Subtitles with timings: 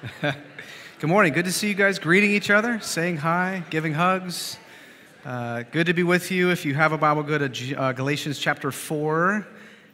[0.22, 1.34] Good morning.
[1.34, 4.56] Good to see you guys greeting each other, saying hi, giving hugs.
[5.26, 6.50] Uh, good to be with you.
[6.50, 9.46] If you have a Bible, go to G- uh, Galatians chapter 4.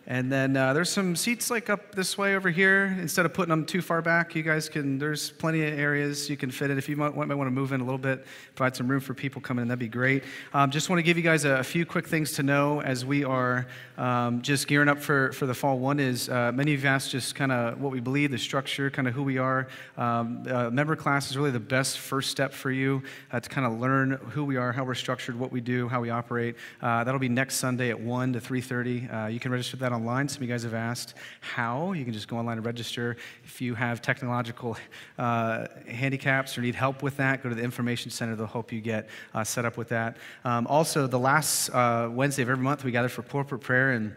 [0.09, 2.97] And then uh, there's some seats like up this way over here.
[3.01, 6.37] Instead of putting them too far back, you guys can, there's plenty of areas you
[6.37, 6.79] can fit it.
[6.79, 9.15] If you might, might want to move in a little bit, provide some room for
[9.15, 10.23] people coming in, that'd be great.
[10.55, 13.05] Um, just want to give you guys a, a, few quick things to know as
[13.05, 13.67] we are
[13.99, 15.81] um, just gearing up for, for the fall.
[15.81, 18.91] One is uh, many of you asked just kind of what we believe, the structure,
[18.91, 19.67] kind of who we are.
[19.97, 23.67] Um, uh, member class is really the best first step for you uh, to kind
[23.67, 26.55] of learn who we are, how we're structured, what we do, how we operate.
[26.81, 29.25] Uh, that'll be next Sunday at 1 to 3.30.
[29.25, 30.29] Uh, you can register that online.
[30.29, 31.93] Some of you guys have asked how.
[31.93, 33.17] You can just go online and register.
[33.45, 34.77] If you have technological
[35.19, 38.37] uh, handicaps or need help with that, go to the information center.
[38.37, 40.17] They'll help you get uh, set up with that.
[40.45, 44.15] Um, also, the last uh, Wednesday of every month, we gather for corporate prayer and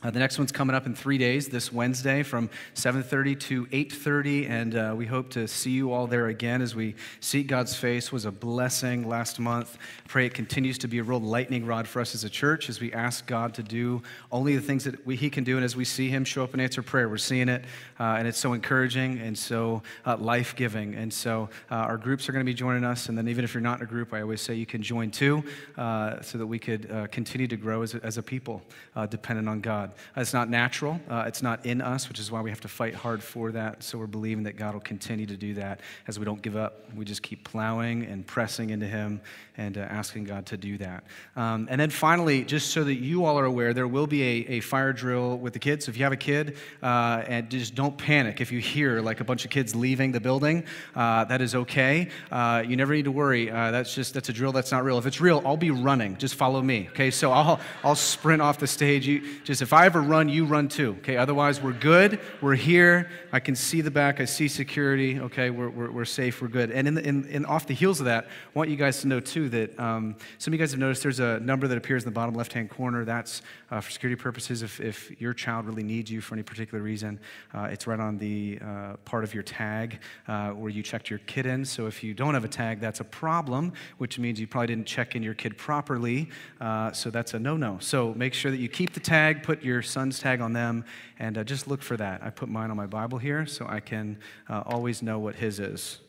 [0.00, 4.48] uh, the next one's coming up in three days, this Wednesday from 7:30 to 8:30,
[4.48, 8.12] and uh, we hope to see you all there again as we seek God's face.
[8.12, 9.76] Was a blessing last month.
[10.06, 12.78] Pray it continues to be a real lightning rod for us as a church as
[12.78, 15.74] we ask God to do only the things that we, He can do, and as
[15.74, 17.64] we see Him show up and answer prayer, we're seeing it,
[17.98, 20.94] uh, and it's so encouraging and so uh, life-giving.
[20.94, 23.52] And so uh, our groups are going to be joining us, and then even if
[23.52, 25.42] you're not in a group, I always say you can join too,
[25.76, 28.62] uh, so that we could continue to grow as as a people,
[29.10, 29.87] dependent on God.
[29.88, 30.20] God.
[30.20, 32.94] It's not natural, uh, it's not in us, which is why we have to fight
[32.94, 33.82] hard for that.
[33.82, 36.84] So we're believing that God will continue to do that as we don't give up.
[36.94, 39.20] We just keep plowing and pressing into Him
[39.56, 41.04] and uh, asking God to do that.
[41.36, 44.46] Um, and then finally, just so that you all are aware, there will be a,
[44.48, 45.86] a fire drill with the kids.
[45.86, 49.20] So if you have a kid, uh, and just don't panic if you hear like
[49.20, 50.64] a bunch of kids leaving the building.
[50.94, 52.08] Uh, that is okay.
[52.30, 53.50] Uh, you never need to worry.
[53.50, 54.98] Uh, that's just that's a drill that's not real.
[54.98, 56.16] If it's real, I'll be running.
[56.16, 56.88] Just follow me.
[56.90, 59.06] Okay, so I'll I'll sprint off the stage.
[59.06, 60.96] You just if I ever run, you run too.
[60.98, 62.20] Okay, otherwise we're good.
[62.40, 63.10] We're here.
[63.32, 64.20] I can see the back.
[64.20, 65.20] I see security.
[65.20, 66.40] Okay, we're, we're, we're safe.
[66.40, 66.70] We're good.
[66.70, 69.08] And in, the, in, in off the heels of that, I want you guys to
[69.08, 72.04] know too that um, some of you guys have noticed there's a number that appears
[72.04, 73.04] in the bottom left hand corner.
[73.04, 74.62] That's uh, for security purposes.
[74.62, 77.20] If, if your child really needs you for any particular reason,
[77.54, 81.20] uh, it's right on the uh, part of your tag uh, where you checked your
[81.20, 81.64] kid in.
[81.64, 84.86] So if you don't have a tag, that's a problem, which means you probably didn't
[84.86, 86.30] check in your kid properly.
[86.60, 87.76] Uh, so that's a no no.
[87.80, 90.84] So make sure that you keep the tag, put your son's tag on them,
[91.18, 92.22] and uh, just look for that.
[92.22, 94.18] I put mine on my Bible here so I can
[94.48, 96.00] always know what his is.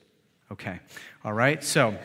[0.51, 0.79] Okay.
[1.23, 1.63] All right.
[1.63, 1.95] So.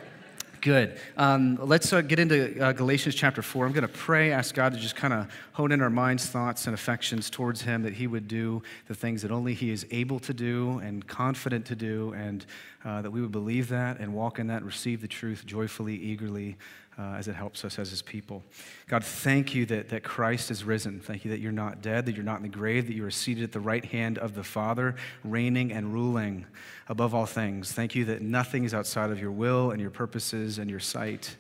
[0.65, 0.99] Good.
[1.19, 3.67] Um, let's uh, get into uh, Galatians chapter 4.
[3.67, 6.65] I'm going to pray, ask God to just kind of hone in our minds, thoughts,
[6.65, 10.19] and affections towards Him, that He would do the things that only He is able
[10.21, 12.47] to do and confident to do, and
[12.83, 15.97] uh, that we would believe that and walk in that and receive the truth joyfully,
[15.97, 16.57] eagerly,
[16.99, 18.43] uh, as it helps us as his people.
[18.87, 21.01] God, thank you that, that Christ is risen.
[21.01, 23.11] Thank you that you're not dead, that you're not in the grave, that you are
[23.11, 24.95] seated at the right hand of the Father,
[25.25, 26.47] reigning and ruling
[26.89, 27.73] above all things.
[27.73, 31.37] Thank you that nothing is outside of your will and your purposes and your sight.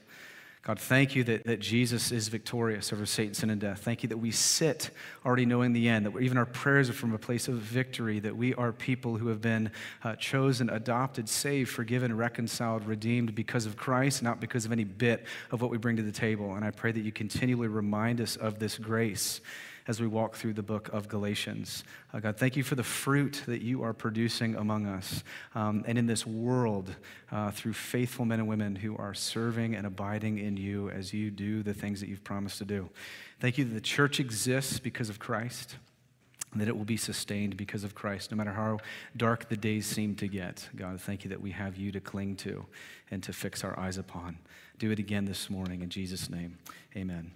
[0.67, 3.81] God, thank you that, that Jesus is victorious over Satan, sin, and death.
[3.81, 4.89] Thank you that we sit
[5.25, 8.35] already knowing the end, that even our prayers are from a place of victory, that
[8.35, 9.71] we are people who have been
[10.05, 15.27] uh, chosen, adopted, saved, forgiven, reconciled, redeemed because of Christ, not because of any bit
[15.51, 16.55] of what we bring to the table.
[16.55, 19.43] And I pray that you continually remind us of this grace
[19.87, 21.85] as we walk through the book of Galatians.
[22.13, 25.23] Uh, God, thank you for the fruit that you are producing among us
[25.55, 26.95] um, and in this world
[27.31, 31.31] uh, through faithful men and women who are serving and abiding in you as you
[31.31, 32.89] do the things that you've promised to do.
[33.41, 35.77] Thank you that the church exists because of Christ
[36.57, 38.79] that it will be sustained because of Christ, no matter how
[39.17, 40.69] dark the days seem to get.
[40.77, 42.65] God, thank you that we have you to cling to
[43.11, 44.39] and to fix our eyes upon.
[44.79, 46.59] Do it again this morning in Jesus' name.
[46.97, 47.33] Amen.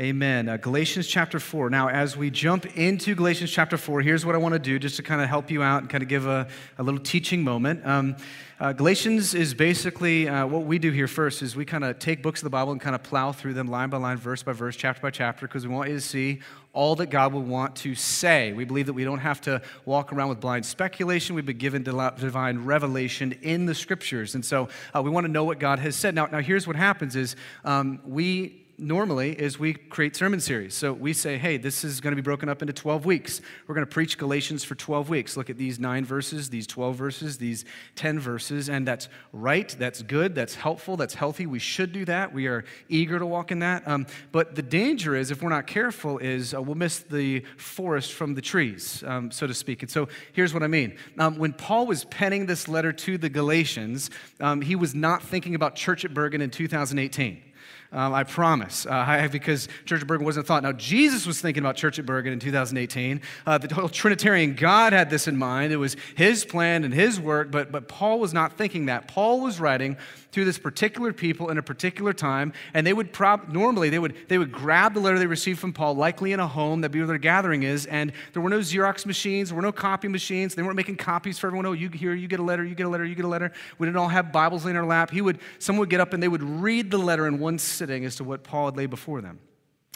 [0.00, 0.48] Amen.
[0.48, 1.68] Uh, Galatians chapter 4.
[1.68, 4.96] Now, as we jump into Galatians chapter 4, here's what I want to do just
[4.96, 6.48] to kind of help you out and kind of give a,
[6.78, 7.86] a little teaching moment.
[7.86, 8.16] Um,
[8.58, 12.22] uh, Galatians is basically uh, what we do here first is we kind of take
[12.22, 14.52] books of the Bible and kind of plow through them line by line, verse by
[14.52, 16.40] verse, chapter by chapter, because we want you to see
[16.72, 18.54] all that God would want to say.
[18.54, 21.34] We believe that we don't have to walk around with blind speculation.
[21.36, 24.34] We've been given divine revelation in the scriptures.
[24.34, 26.14] And so uh, we want to know what God has said.
[26.14, 27.36] Now, now here's what happens is
[27.66, 30.74] um, we normally is we create sermon series.
[30.74, 33.40] So we say, hey, this is going to be broken up into 12 weeks.
[33.66, 35.36] We're going to preach Galatians for 12 weeks.
[35.36, 37.64] Look at these nine verses, these 12 verses, these
[37.96, 38.68] 10 verses.
[38.68, 41.46] And that's right, that's good, that's helpful, that's healthy.
[41.46, 42.32] We should do that.
[42.32, 43.86] We are eager to walk in that.
[43.86, 48.12] Um, but the danger is, if we're not careful, is uh, we'll miss the forest
[48.12, 49.82] from the trees, um, so to speak.
[49.82, 50.96] And so here's what I mean.
[51.18, 54.10] Um, when Paul was penning this letter to the Galatians,
[54.40, 57.51] um, he was not thinking about church at Bergen in 2018.
[57.94, 60.62] Um, I promise, uh, because Church at Bergen wasn't thought.
[60.62, 63.20] Now, Jesus was thinking about Church at Bergen in 2018.
[63.46, 65.74] Uh, the whole Trinitarian God had this in mind.
[65.74, 69.08] It was his plan and his work, but, but Paul was not thinking that.
[69.08, 69.98] Paul was writing
[70.32, 74.16] to this particular people in a particular time, and they would prob- normally they would
[74.28, 76.98] they would grab the letter they received from Paul, likely in a home that be
[76.98, 80.54] where their gathering is, and there were no Xerox machines, there were no copy machines,
[80.54, 81.66] they weren't making copies for everyone.
[81.66, 83.52] Oh, you here, you get a letter, you get a letter, you get a letter.
[83.78, 85.10] We didn't all have Bibles in our lap.
[85.10, 88.04] He would someone would get up and they would read the letter in one sitting
[88.04, 89.38] as to what Paul had laid before them.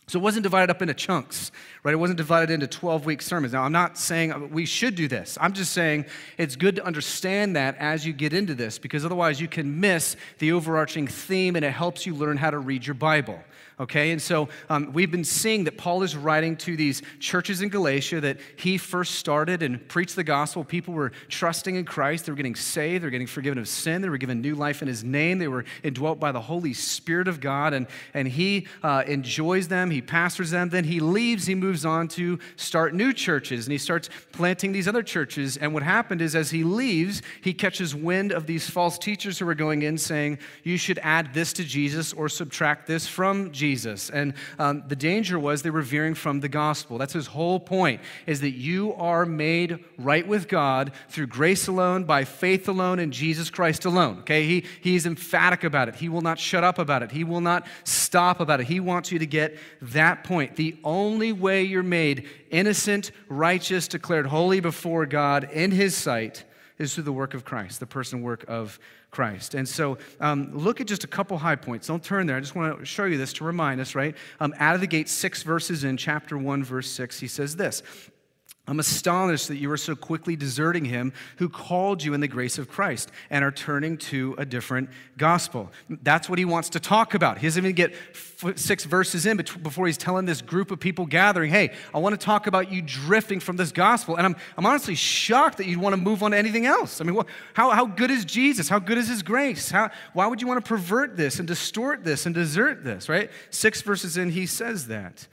[0.08, 1.50] So it wasn't divided up into chunks,
[1.82, 1.92] right?
[1.92, 3.52] It wasn't divided into 12 week sermons.
[3.52, 5.36] Now, I'm not saying we should do this.
[5.40, 6.06] I'm just saying
[6.38, 10.14] it's good to understand that as you get into this, because otherwise you can miss
[10.38, 13.40] the overarching theme and it helps you learn how to read your Bible
[13.78, 14.10] okay?
[14.10, 18.20] And so um, we've been seeing that Paul is writing to these churches in Galatia
[18.22, 20.64] that he first started and preached the gospel.
[20.64, 24.00] People were trusting in Christ, they were getting saved, they were getting forgiven of sin,
[24.00, 27.28] they were given new life in his name, they were indwelt by the Holy Spirit
[27.28, 30.70] of God, and, and he uh, enjoys them, he pastors them.
[30.70, 34.88] Then he leaves, he moves on to start new churches, and he starts planting these
[34.88, 35.56] other churches.
[35.56, 39.48] And what happened is, as he leaves, he catches wind of these false teachers who
[39.48, 43.65] are going in saying, You should add this to Jesus or subtract this from Jesus.
[43.66, 44.10] Jesus.
[44.10, 46.98] And um, the danger was they were veering from the gospel.
[46.98, 52.04] That's his whole point, is that you are made right with God through grace alone,
[52.04, 54.20] by faith alone, in Jesus Christ alone.
[54.20, 55.96] Okay, he, he's emphatic about it.
[55.96, 57.10] He will not shut up about it.
[57.10, 58.66] He will not stop about it.
[58.68, 60.54] He wants you to get that point.
[60.54, 66.44] The only way you're made innocent, righteous, declared holy before God in his sight
[66.78, 68.78] is through the work of Christ, the person work of
[69.16, 69.54] Christ.
[69.54, 71.86] And so um, look at just a couple high points.
[71.86, 72.36] Don't turn there.
[72.36, 74.14] I just want to show you this to remind us, right?
[74.40, 77.82] Um, out of the gate, six verses in, chapter 1, verse 6, he says this
[78.68, 82.58] I'm astonished that you are so quickly deserting him who called you in the grace
[82.58, 85.70] of Christ and are turning to a different gospel.
[85.88, 87.38] That's what he wants to talk about.
[87.38, 87.94] He doesn't even get
[88.56, 92.24] six verses in before he's telling this group of people gathering, hey, I want to
[92.24, 94.16] talk about you drifting from this gospel.
[94.16, 97.00] And I'm, I'm honestly shocked that you'd want to move on to anything else.
[97.00, 97.20] I mean,
[97.54, 98.68] how, how good is Jesus?
[98.68, 99.70] How good is his grace?
[99.70, 103.30] How, why would you want to pervert this and distort this and desert this, right?
[103.50, 105.28] Six verses in, he says that.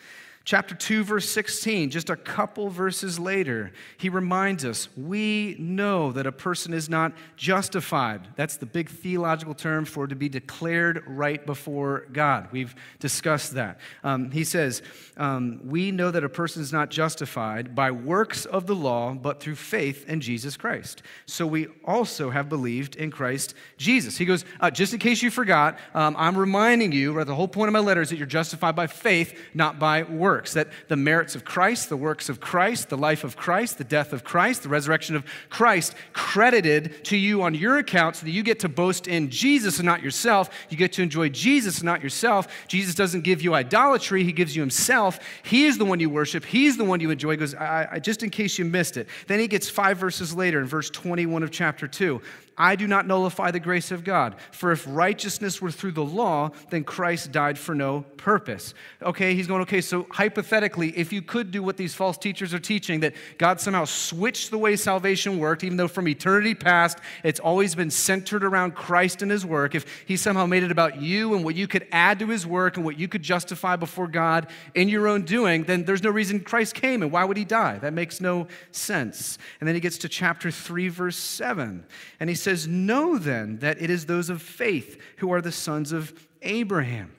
[0.45, 6.28] Chapter 2, verse 16, just a couple verses later, he reminds us we know that
[6.28, 8.28] a person is not justified.
[8.36, 12.50] That's the big theological term for to be declared right before God.
[12.51, 13.80] We've discussed that.
[14.04, 14.81] Um, he says,
[15.16, 19.40] um, We know that a person is not justified by works of the law, but
[19.40, 21.04] through faith in Jesus Christ.
[21.25, 24.18] So we also have believed in Christ Jesus.
[24.18, 27.48] He goes, uh, Just in case you forgot, um, I'm reminding you, or the whole
[27.48, 30.68] point of my letter is that you're justified by faith, not by works works, that
[30.88, 34.24] the merits of Christ, the works of Christ, the life of Christ, the death of
[34.24, 38.59] Christ, the resurrection of Christ credited to you on your account so that you get
[38.62, 40.50] to boast in Jesus and not yourself.
[40.71, 42.47] You get to enjoy Jesus and not yourself.
[42.68, 45.19] Jesus doesn't give you idolatry, He gives you Himself.
[45.44, 47.31] He is the one you worship, He's the one you enjoy.
[47.31, 49.07] He goes, I, I, just in case you missed it.
[49.27, 52.19] Then He gets five verses later in verse 21 of chapter 2.
[52.58, 54.36] I do not nullify the grace of God.
[54.52, 58.74] For if righteousness were through the law, then Christ died for no purpose.
[59.02, 62.60] Okay, he's going, okay, so hypothetically, if you could do what these false teachers are
[62.60, 67.40] teaching, that God somehow switched the way salvation worked, even though from eternity past it's
[67.40, 71.34] always been centered around Christ and his work, if he somehow made it about you
[71.34, 74.48] and what you could add to his work and what you could justify before God
[74.76, 77.80] in your own doing, then there's no reason Christ came and why would he die?
[77.80, 79.38] That makes no sense.
[79.60, 81.84] And then he gets to chapter 3, verse 7,
[82.20, 85.92] and he says, Know then that it is those of faith who are the sons
[85.92, 87.12] of Abraham.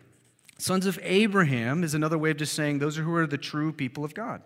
[0.59, 3.73] Sons of Abraham is another way of just saying those are who are the true
[3.73, 4.43] people of God.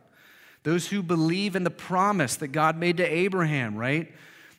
[0.63, 4.13] Those who believe in the promise that God made to Abraham, right?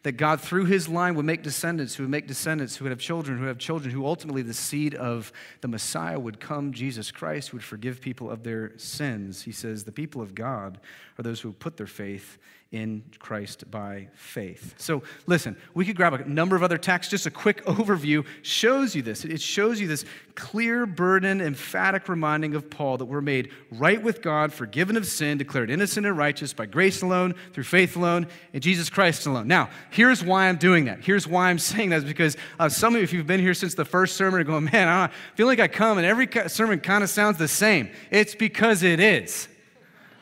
[0.04, 3.00] That God, through his line, would make descendants who would make descendants who would have
[3.00, 7.12] children who would have children, who ultimately the seed of the Messiah would come, Jesus
[7.12, 9.42] Christ, who would forgive people of their sins.
[9.42, 10.80] He says, The people of God
[11.18, 12.38] are those who put their faith
[12.72, 14.76] in Christ by faith.
[14.78, 17.10] So, listen, we could grab a number of other texts.
[17.10, 19.26] Just a quick overview shows you this.
[19.26, 24.22] It shows you this clear, burden, emphatic reminding of Paul that we're made right with
[24.22, 28.62] God, forgiven of sin, declared innocent and righteous by grace alone, through faith alone, in
[28.62, 29.48] Jesus Christ alone.
[29.48, 31.04] Now, here's why I'm doing that.
[31.04, 33.56] Here's why I'm saying that is because uh, some of you, if you've been here
[33.56, 36.80] since the first sermon, are going, man, I feel like I come and every sermon
[36.80, 37.90] kind of sounds the same.
[38.12, 39.48] It's because it is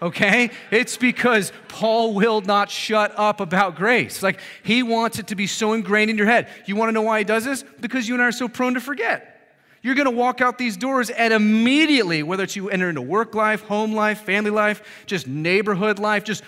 [0.02, 0.52] okay?
[0.72, 4.24] It's because Paul will not shut up about grace.
[4.24, 6.48] Like, he wants it to be so ingrained in your head.
[6.66, 7.64] You want to know why he does this?
[7.80, 9.34] Because you and I are so prone to forget.
[9.82, 13.36] You're going to walk out these doors and immediately, whether it's you enter into work
[13.36, 16.44] life, home life, family life, just neighborhood life, just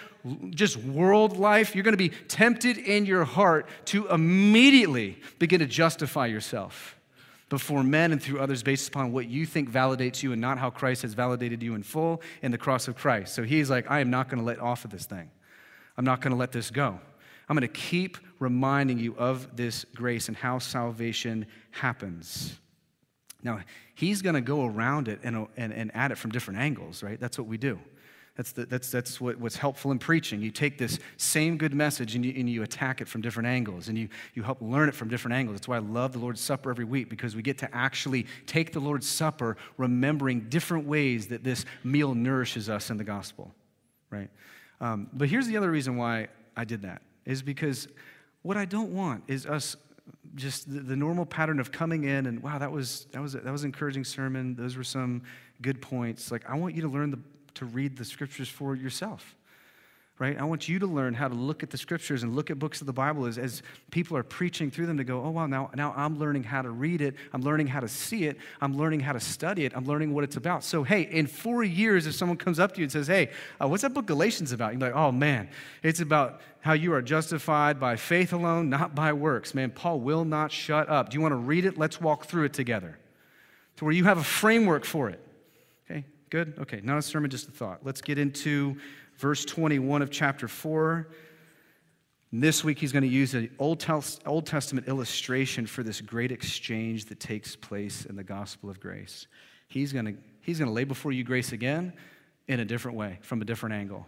[0.50, 5.66] just world life, you're going to be tempted in your heart to immediately begin to
[5.66, 6.99] justify yourself
[7.50, 10.70] before men and through others based upon what you think validates you and not how
[10.70, 13.34] Christ has validated you in full in the cross of Christ.
[13.34, 15.30] So he's like, I am not going to let off of this thing.
[15.98, 17.00] I'm not going to let this go.
[17.50, 22.58] I'm going to keep reminding you of this grace and how salvation happens.
[23.42, 23.62] Now,
[23.96, 27.20] he's going to go around it and, and, and at it from different angles, right?
[27.20, 27.80] That's what we do.
[28.40, 30.42] That's, the, that's, that's what, what's helpful in preaching.
[30.42, 33.90] You take this same good message and you, and you attack it from different angles
[33.90, 35.58] and you, you help learn it from different angles.
[35.58, 38.72] That's why I love the Lord's Supper every week because we get to actually take
[38.72, 43.54] the Lord's Supper remembering different ways that this meal nourishes us in the gospel,
[44.10, 44.30] right?
[44.80, 47.90] Um, but here's the other reason why I did that is because
[48.44, 49.76] what I don't want is us
[50.36, 53.52] just the, the, normal pattern of coming in and wow that was that was that
[53.52, 55.24] was an encouraging sermon those were some
[55.62, 57.20] good points like i want you to learn the
[57.60, 59.36] to read the scriptures for yourself
[60.20, 60.38] right?
[60.38, 62.82] I want you to learn how to look at the scriptures and look at books
[62.82, 65.72] of the Bible as, as people are preaching through them to go, oh, wow, now,
[65.76, 67.16] now I'm learning how to read it.
[67.34, 68.38] I'm learning how to see it.
[68.60, 69.72] I'm learning how to study it.
[69.74, 70.66] I'm learning what it's about.
[70.66, 73.68] So, hey, in four years, if someone comes up to you and says, hey, uh,
[73.70, 74.74] what's that book Galatians about?
[74.74, 75.50] You're like, oh, man,
[75.84, 79.56] it's about how you are justified by faith alone, not by works.
[79.56, 81.10] Man, Paul will not shut up.
[81.10, 81.78] Do you want to read it?
[81.78, 83.00] Let's walk through it together
[83.78, 85.22] to where you have a framework for it.
[86.30, 86.54] Good?
[86.60, 87.80] Okay, not a sermon, just a thought.
[87.84, 88.78] Let's get into
[89.18, 91.08] verse 21 of chapter 4.
[92.32, 93.84] this week, he's going to use an Old,
[94.28, 99.26] Old Testament illustration for this great exchange that takes place in the gospel of grace.
[99.68, 101.94] He's going to, he's going to lay before you grace again
[102.48, 104.06] in a different way, from a different angle.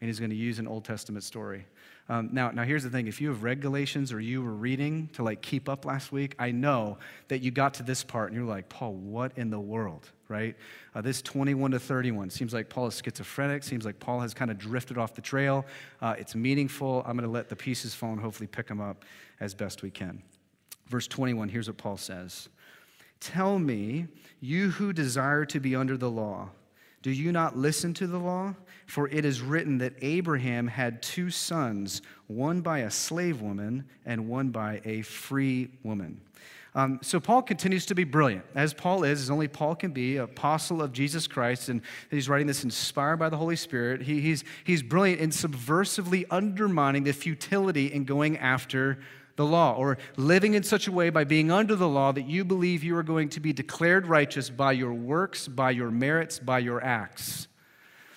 [0.00, 1.66] And he's going to use an Old Testament story.
[2.08, 5.08] Um, now, now here's the thing: if you have read Galatians or you were reading
[5.14, 8.36] to like keep up last week, I know that you got to this part and
[8.36, 10.56] you're like, Paul, what in the world, right?
[10.94, 13.62] Uh, this 21 to 31 seems like Paul is schizophrenic.
[13.62, 15.64] Seems like Paul has kind of drifted off the trail.
[16.00, 17.02] Uh, it's meaningful.
[17.06, 19.04] I'm going to let the pieces fall and hopefully pick them up
[19.40, 20.22] as best we can.
[20.88, 21.48] Verse 21.
[21.48, 22.48] Here's what Paul says:
[23.20, 24.06] Tell me,
[24.40, 26.50] you who desire to be under the law.
[27.02, 28.54] Do you not listen to the law?
[28.86, 34.28] For it is written that Abraham had two sons, one by a slave woman and
[34.28, 36.20] one by a free woman.
[36.76, 40.16] Um, so Paul continues to be brilliant, as Paul is, as only Paul can be,
[40.16, 44.02] apostle of Jesus Christ, and he's writing this inspired by the Holy Spirit.
[44.02, 48.98] He, he's, he's brilliant in subversively undermining the futility in going after
[49.36, 52.44] the law or living in such a way by being under the law that you
[52.44, 56.58] believe you are going to be declared righteous by your works, by your merits, by
[56.58, 57.48] your acts.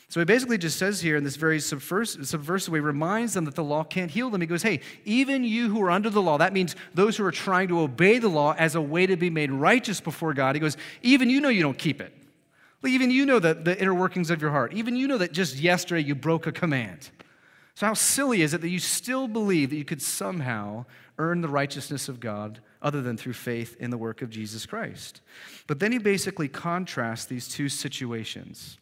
[0.10, 3.64] So he basically just says here in this very subversive way, reminds them that the
[3.64, 4.40] law can't heal them.
[4.40, 7.32] He goes, Hey, even you who are under the law, that means those who are
[7.32, 10.56] trying to obey the law as a way to be made righteous before God.
[10.56, 12.14] He goes, Even you know you don't keep it.
[12.86, 14.72] Even you know the, the inner workings of your heart.
[14.74, 17.10] Even you know that just yesterday you broke a command.
[17.76, 20.86] So, how silly is it that you still believe that you could somehow
[21.18, 25.22] earn the righteousness of God other than through faith in the work of Jesus Christ.
[25.66, 28.78] But then he basically contrasts these two situations.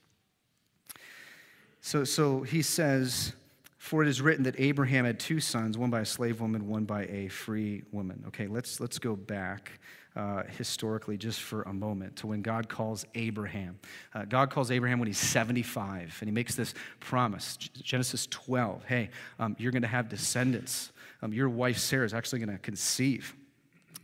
[1.85, 3.33] So, so he says,
[3.77, 6.85] For it is written that Abraham had two sons, one by a slave woman, one
[6.85, 8.23] by a free woman.
[8.29, 9.79] Okay, let's, let's go back.
[10.15, 13.77] Uh, historically, just for a moment, to when God calls Abraham.
[14.13, 19.09] Uh, God calls Abraham when he's 75, and he makes this promise Genesis 12 hey,
[19.39, 23.35] um, you're going to have descendants um, your wife Sarah is actually going to conceive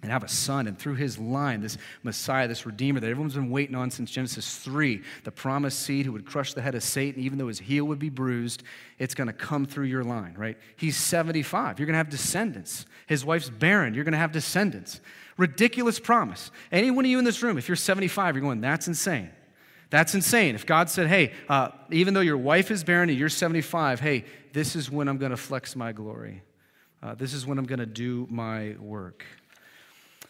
[0.01, 0.67] and have a son.
[0.67, 4.57] And through his line, this Messiah, this Redeemer that everyone's been waiting on since Genesis
[4.57, 7.85] 3, the promised seed who would crush the head of Satan, even though his heel
[7.85, 8.63] would be bruised,
[8.97, 10.57] it's going to come through your line, right?
[10.75, 11.79] He's 75.
[11.79, 12.85] You're going to have descendants.
[13.07, 13.93] His wife's barren.
[13.93, 14.99] You're going to have descendants.
[15.37, 16.51] Ridiculous promise.
[16.71, 19.29] Any one of you in this room, if you're 75, you're going, that's insane.
[19.91, 20.55] That's insane.
[20.55, 24.25] If God said, hey, uh, even though your wife is barren and you're 75, hey,
[24.53, 26.43] this is when I'm going to flex my glory.
[27.03, 29.25] Uh, this is when I'm going to do my work.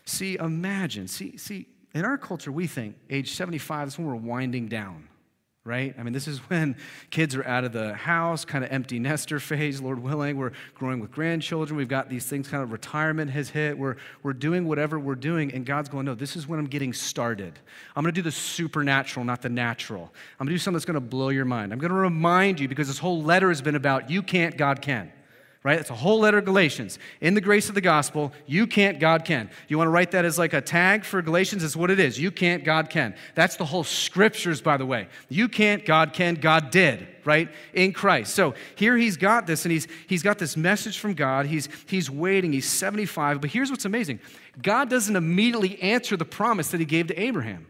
[0.06, 4.68] See, imagine, see, see, in our culture, we think age 75 is when we're winding
[4.68, 5.08] down,
[5.64, 5.94] right?
[5.98, 6.76] I mean, this is when
[7.10, 10.38] kids are out of the house, kind of empty nester phase, Lord willing.
[10.38, 11.78] We're growing with grandchildren.
[11.78, 13.78] We've got these things, kind of retirement has hit.
[13.78, 16.94] We're, we're doing whatever we're doing, and God's going, no, this is when I'm getting
[16.94, 17.60] started.
[17.96, 20.12] I'm going to do the supernatural, not the natural.
[20.40, 21.74] I'm going to do something that's going to blow your mind.
[21.74, 24.82] I'm going to remind you, because this whole letter has been about you can't, God
[24.82, 25.12] can
[25.64, 25.80] right?
[25.80, 26.98] It's a whole letter of Galatians.
[27.20, 29.50] In the grace of the gospel, you can't, God can.
[29.68, 31.64] You want to write that as like a tag for Galatians?
[31.64, 32.20] It's what it is.
[32.20, 33.14] You can't, God can.
[33.36, 35.08] That's the whole scriptures, by the way.
[35.30, 37.48] You can't, God can, God did, right?
[37.74, 38.34] In Christ.
[38.34, 41.46] So here he's got this, and he's he's got this message from God.
[41.46, 43.40] He's he's waiting, he's 75.
[43.40, 44.20] But here's what's amazing
[44.62, 47.68] God doesn't immediately answer the promise that he gave to Abraham.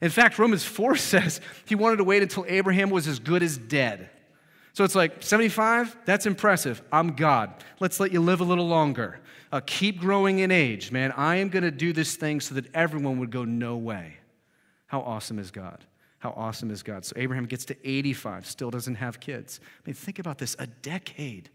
[0.00, 3.58] In fact, Romans 4 says he wanted to wait until Abraham was as good as
[3.58, 4.10] dead
[4.72, 6.82] So it's like 75, that's impressive.
[6.92, 7.52] I'm God.
[7.80, 9.20] Let's let you live a little longer.
[9.52, 11.12] Uh, keep growing in age, man.
[11.16, 14.14] I am going to do this thing so that everyone would go, no way.
[14.86, 15.84] How awesome is God?
[16.20, 17.04] How awesome is God?
[17.04, 19.58] So Abraham gets to 85, still doesn't have kids.
[19.62, 21.50] I mean, think about this a decade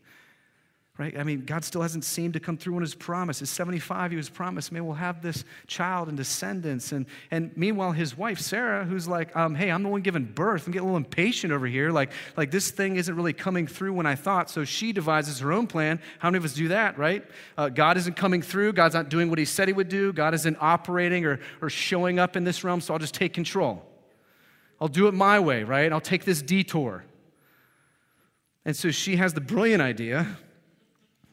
[0.98, 1.18] right?
[1.18, 3.42] I mean, God still hasn't seemed to come through on his promise.
[3.42, 6.94] At 75, he was promised, man, we'll have this child and descendants.
[6.94, 10.66] And, and meanwhile, his wife, Sarah, who's like, um, hey, I'm the one giving birth.
[10.66, 11.92] I'm getting a little impatient over here.
[11.92, 14.50] Like, like, this thing isn't really coming through when I thought.
[14.50, 16.00] So she devises her own plan.
[16.20, 17.26] How many of us do that, right?
[17.58, 18.72] Uh, God isn't coming through.
[18.72, 20.14] God's not doing what he said he would do.
[20.14, 23.86] God isn't operating or, or showing up in this realm, so I'll just take control.
[24.80, 25.92] I'll do it my way, right?
[25.92, 27.04] I'll take this detour.
[28.64, 30.38] And so she has the brilliant idea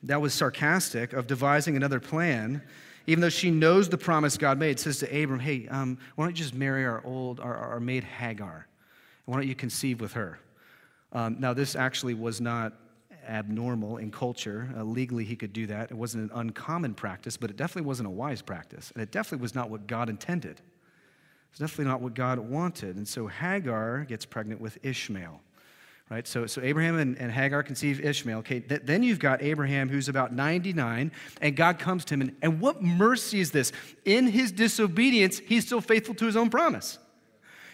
[0.03, 2.63] that was sarcastic of devising another plan,
[3.07, 6.37] even though she knows the promise God made, says to Abram, Hey, um, why don't
[6.37, 8.67] you just marry our old, our, our maid Hagar?
[9.25, 10.39] Why don't you conceive with her?
[11.13, 12.73] Um, now, this actually was not
[13.29, 14.69] abnormal in culture.
[14.77, 15.91] Uh, legally, he could do that.
[15.91, 18.91] It wasn't an uncommon practice, but it definitely wasn't a wise practice.
[18.93, 20.61] And it definitely was not what God intended.
[21.51, 22.97] It's definitely not what God wanted.
[22.97, 25.41] And so Hagar gets pregnant with Ishmael
[26.13, 26.29] right?
[26.29, 28.41] So, so Abraham and, and Hagar conceive Ishmael.
[28.41, 32.21] Okay, th- then you've got Abraham who's about 99, and God comes to him.
[32.21, 33.73] And, and what mercy is this?
[34.05, 36.99] In his disobedience, he's still faithful to his own promise.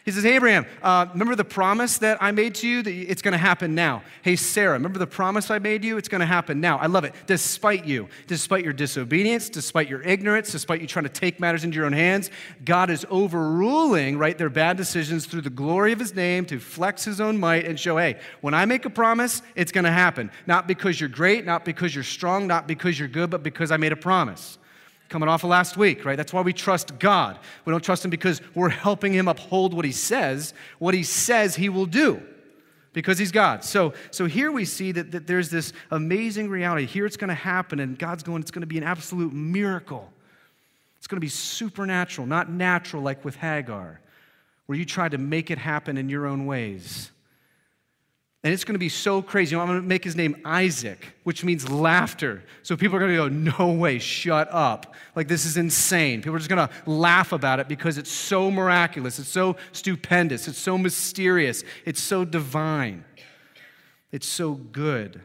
[0.04, 2.82] He says, Hey, Abraham, uh, remember the promise that I made to you?
[2.82, 4.02] That it's going to happen now.
[4.22, 5.98] Hey, Sarah, remember the promise I made you?
[5.98, 6.78] It's going to happen now.
[6.78, 7.14] I love it.
[7.26, 11.76] Despite you, despite your disobedience, despite your ignorance, despite you trying to take matters into
[11.76, 12.30] your own hands,
[12.64, 17.04] God is overruling, right, their bad decisions through the glory of his name to flex
[17.04, 20.30] his own might and show, hey, when I make a promise, it's going to happen.
[20.46, 23.76] Not because you're great, not because you're strong, not because you're good, but because I
[23.76, 24.58] made a promise
[25.08, 26.16] coming off of last week, right?
[26.16, 27.38] That's why we trust God.
[27.64, 30.54] We don't trust Him because we're helping Him uphold what He says.
[30.78, 32.22] What He says He will do
[32.92, 33.64] because He's God.
[33.64, 36.86] So, so here we see that, that there's this amazing reality.
[36.86, 40.12] Here it's going to happen, and God's going, it's going to be an absolute miracle.
[40.98, 44.00] It's going to be supernatural, not natural like with Hagar,
[44.66, 47.10] where you try to make it happen in your own ways.
[48.44, 49.50] And it's going to be so crazy.
[49.52, 52.44] You know, I'm going to make his name Isaac, which means laughter.
[52.62, 54.94] So people are going to go, no way, shut up.
[55.16, 56.22] Like, this is insane.
[56.22, 59.18] People are just going to laugh about it because it's so miraculous.
[59.18, 60.46] It's so stupendous.
[60.46, 61.64] It's so mysterious.
[61.84, 63.04] It's so divine.
[64.12, 65.20] It's so good.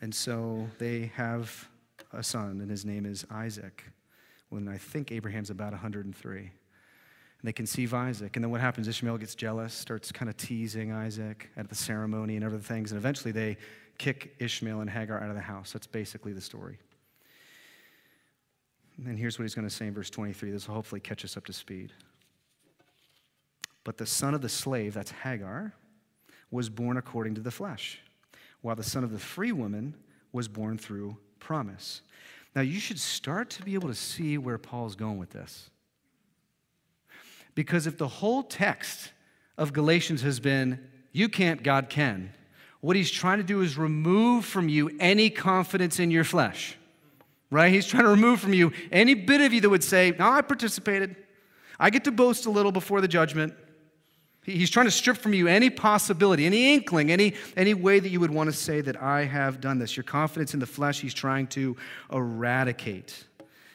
[0.00, 1.68] And so they have
[2.12, 3.82] a son, and his name is Isaac,
[4.48, 6.52] when I think Abraham's about 103.
[7.40, 8.36] And they conceive Isaac.
[8.36, 8.88] And then what happens?
[8.88, 12.90] Ishmael gets jealous, starts kind of teasing Isaac at the ceremony and other things.
[12.90, 13.56] And eventually they
[13.96, 15.72] kick Ishmael and Hagar out of the house.
[15.72, 16.78] That's basically the story.
[19.06, 20.50] And here's what he's going to say in verse 23.
[20.50, 21.92] This will hopefully catch us up to speed.
[23.84, 25.72] But the son of the slave, that's Hagar,
[26.50, 28.00] was born according to the flesh,
[28.60, 29.94] while the son of the free woman
[30.32, 32.02] was born through promise.
[32.56, 35.70] Now, you should start to be able to see where Paul's going with this.
[37.58, 39.10] Because if the whole text
[39.56, 40.78] of Galatians has been,
[41.10, 42.32] you can't, God can,
[42.80, 46.76] what he's trying to do is remove from you any confidence in your flesh,
[47.50, 47.72] right?
[47.72, 50.40] He's trying to remove from you any bit of you that would say, No, I
[50.40, 51.16] participated.
[51.80, 53.54] I get to boast a little before the judgment.
[54.44, 58.20] He's trying to strip from you any possibility, any inkling, any, any way that you
[58.20, 59.96] would want to say that I have done this.
[59.96, 61.76] Your confidence in the flesh, he's trying to
[62.12, 63.24] eradicate.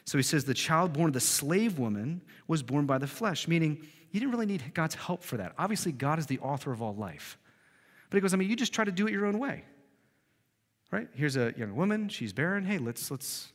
[0.06, 3.48] So he says, The child born of the slave woman was born by the flesh,
[3.48, 5.54] meaning you didn't really need God's help for that.
[5.58, 7.38] Obviously, God is the author of all life.
[8.10, 9.64] But he goes, I mean, you just try to do it your own way.
[10.92, 11.08] Right?
[11.16, 12.66] Here's a young woman, she's barren.
[12.66, 13.52] Hey, let's let's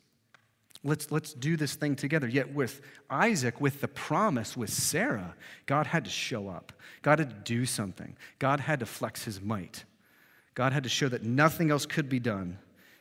[0.83, 2.27] let's let's do this thing together.
[2.27, 6.73] Yet with Isaac, with the promise with Sarah, God had to show up.
[7.03, 8.17] God had to do something.
[8.41, 9.85] God had to flex his might.
[10.55, 12.59] God had to show that nothing else could be done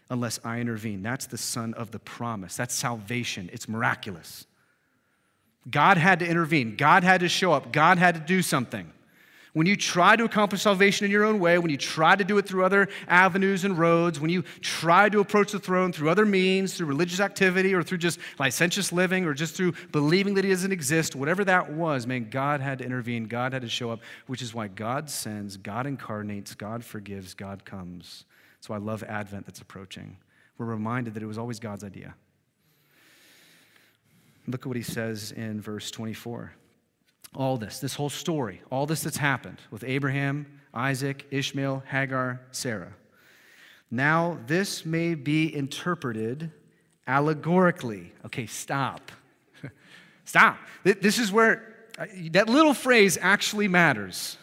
[0.09, 1.01] unless I intervene.
[1.03, 2.55] That's the son of the promise.
[2.55, 3.49] That's salvation.
[3.53, 4.45] It's miraculous.
[5.69, 6.75] God had to intervene.
[6.75, 7.71] God had to show up.
[7.73, 8.91] God had to do something.
[9.57, 12.37] When you try to accomplish salvation in your own way, when you try to do
[12.37, 16.27] it through other avenues and roads, when you try to approach the throne through other
[16.27, 20.51] means, through religious activity, or through just licentious living, or just through believing that He
[20.51, 23.25] doesn't exist, whatever that was, man, God had to intervene.
[23.25, 27.65] God had to show up, which is why God sends, God incarnates, God forgives, God
[27.65, 28.25] comes.
[28.61, 30.17] So I love Advent that's approaching.
[30.57, 32.15] We're reminded that it was always God's idea.
[34.47, 36.53] Look at what he says in verse 24.
[37.35, 42.93] All this, this whole story, all this that's happened with Abraham, Isaac, Ishmael, Hagar, Sarah.
[43.91, 46.51] Now, this may be interpreted
[47.07, 48.11] allegorically.
[48.25, 49.11] Okay, stop.
[50.25, 50.57] stop.
[50.83, 54.37] This is where uh, that little phrase actually matters.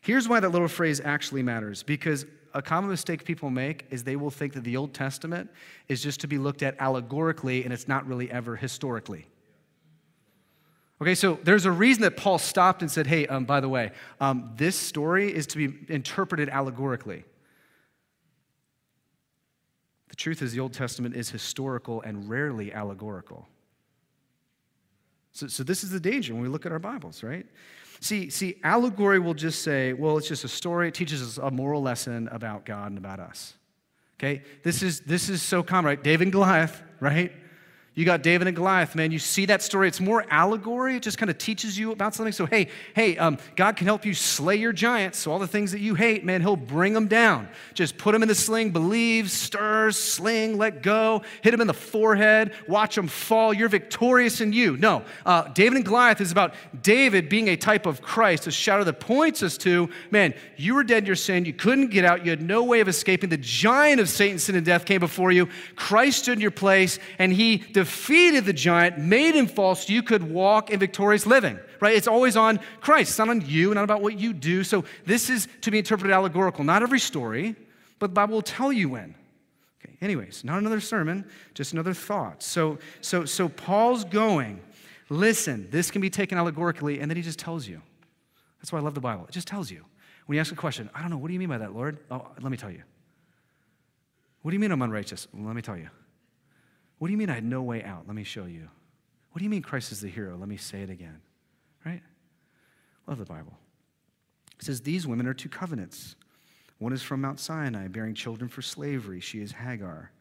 [0.00, 4.16] Here's why that little phrase actually matters because a common mistake people make is they
[4.16, 5.50] will think that the Old Testament
[5.88, 9.26] is just to be looked at allegorically and it's not really ever historically.
[11.00, 13.90] Okay, so there's a reason that Paul stopped and said, hey, um, by the way,
[14.20, 17.24] um, this story is to be interpreted allegorically.
[20.10, 23.48] The truth is, the Old Testament is historical and rarely allegorical.
[25.32, 27.46] So, so this is the danger when we look at our Bibles, right?
[28.02, 30.88] See, see, allegory will just say, well, it's just a story.
[30.88, 33.54] It teaches us a moral lesson about God and about us.
[34.18, 34.42] Okay?
[34.64, 36.02] This is this is so common, right?
[36.02, 37.32] David and Goliath, right?
[37.94, 39.10] You got David and Goliath, man.
[39.10, 39.86] You see that story.
[39.86, 40.96] It's more allegory.
[40.96, 42.32] It just kind of teaches you about something.
[42.32, 45.18] So, hey, hey, um, God can help you slay your giants.
[45.18, 47.48] So, all the things that you hate, man, He'll bring them down.
[47.74, 51.74] Just put them in the sling, believe, stirs, sling, let go, hit them in the
[51.74, 53.52] forehead, watch them fall.
[53.52, 54.78] You're victorious in you.
[54.78, 58.84] No, uh, David and Goliath is about David being a type of Christ, a shadow
[58.84, 61.44] that points us to, man, you were dead in your sin.
[61.44, 62.24] You couldn't get out.
[62.24, 63.28] You had no way of escaping.
[63.28, 65.50] The giant of Satan, sin, and death came before you.
[65.76, 70.04] Christ stood in your place, and He defeated the giant, made him fall so you
[70.04, 71.96] could walk in victorious living, right?
[71.96, 73.10] It's always on Christ.
[73.10, 74.62] It's not on you, not about what you do.
[74.62, 76.62] So this is to be interpreted allegorical.
[76.62, 77.56] Not every story,
[77.98, 79.16] but the Bible will tell you when.
[79.84, 82.40] Okay, anyways, not another sermon, just another thought.
[82.40, 84.60] So, so, so Paul's going,
[85.08, 87.82] listen, this can be taken allegorically, and then he just tells you.
[88.60, 89.26] That's why I love the Bible.
[89.28, 89.84] It just tells you.
[90.26, 91.98] When you ask a question, I don't know, what do you mean by that, Lord?
[92.12, 92.84] Oh, let me tell you.
[94.42, 95.26] What do you mean I'm unrighteous?
[95.34, 95.88] Let me tell you.
[97.02, 98.04] What do you mean I had no way out?
[98.06, 98.68] Let me show you.
[99.32, 100.36] What do you mean Christ is the hero?
[100.36, 101.20] Let me say it again.
[101.84, 102.00] Right?
[103.08, 103.58] Love the Bible.
[104.60, 106.14] It says, These women are two covenants.
[106.78, 109.18] One is from Mount Sinai, bearing children for slavery.
[109.18, 110.12] She is Hagar.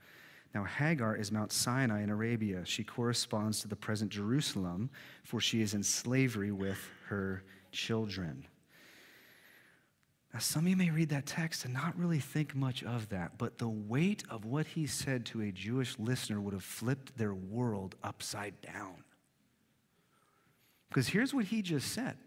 [0.55, 2.65] Now, Hagar is Mount Sinai in Arabia.
[2.65, 4.89] She corresponds to the present Jerusalem,
[5.23, 8.43] for she is in slavery with her children.
[10.33, 13.37] Now, some of you may read that text and not really think much of that,
[13.37, 17.33] but the weight of what he said to a Jewish listener would have flipped their
[17.33, 19.03] world upside down.
[20.89, 22.17] Because here's what he just said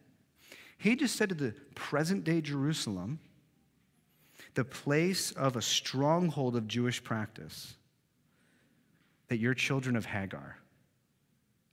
[0.77, 3.21] he just said to the present day Jerusalem,
[4.55, 7.77] the place of a stronghold of Jewish practice,
[9.29, 10.59] that you're children of Hagar.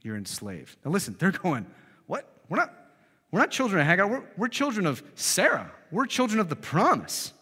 [0.02, 0.78] You're enslaved.
[0.86, 1.66] Now, listen, they're going,
[2.08, 2.28] What?
[2.48, 2.74] We're not,
[3.32, 5.72] we're not children of Hagar, we're, we're children of Sarah.
[5.92, 7.34] We're children of the promise.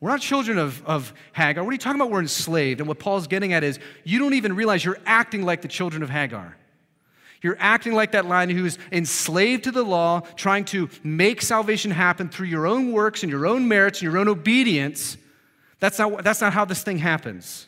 [0.00, 1.62] We're not children of, of Hagar.
[1.62, 2.10] What are you talking about?
[2.10, 2.80] We're enslaved.
[2.80, 6.02] And what Paul's getting at is you don't even realize you're acting like the children
[6.02, 6.56] of Hagar.
[7.40, 12.28] You're acting like that line who's enslaved to the law, trying to make salvation happen
[12.28, 15.16] through your own works and your own merits and your own obedience.
[15.80, 17.66] That's not, that's not how this thing happens.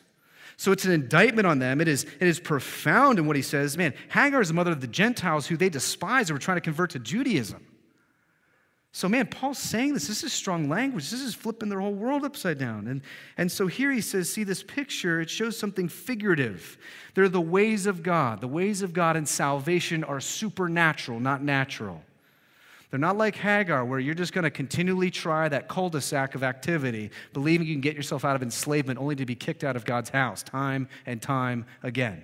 [0.57, 1.81] So it's an indictment on them.
[1.81, 3.77] It is, it is profound in what he says.
[3.77, 6.61] Man, Hagar is the mother of the Gentiles who they despise and were trying to
[6.61, 7.65] convert to Judaism.
[8.93, 10.07] So, man, Paul's saying this.
[10.07, 11.11] This is strong language.
[11.11, 12.87] This is flipping their whole world upside down.
[12.87, 13.01] And,
[13.37, 16.77] and so here he says, see this picture, it shows something figurative.
[17.13, 18.39] They're the ways of God.
[18.39, 22.03] The ways of God and salvation are supernatural, not natural.
[22.89, 26.35] They're not like Hagar, where you're just going to continually try that cul de sac
[26.35, 29.75] of activity, believing you can get yourself out of enslavement only to be kicked out
[29.75, 32.23] of God's house time and time again.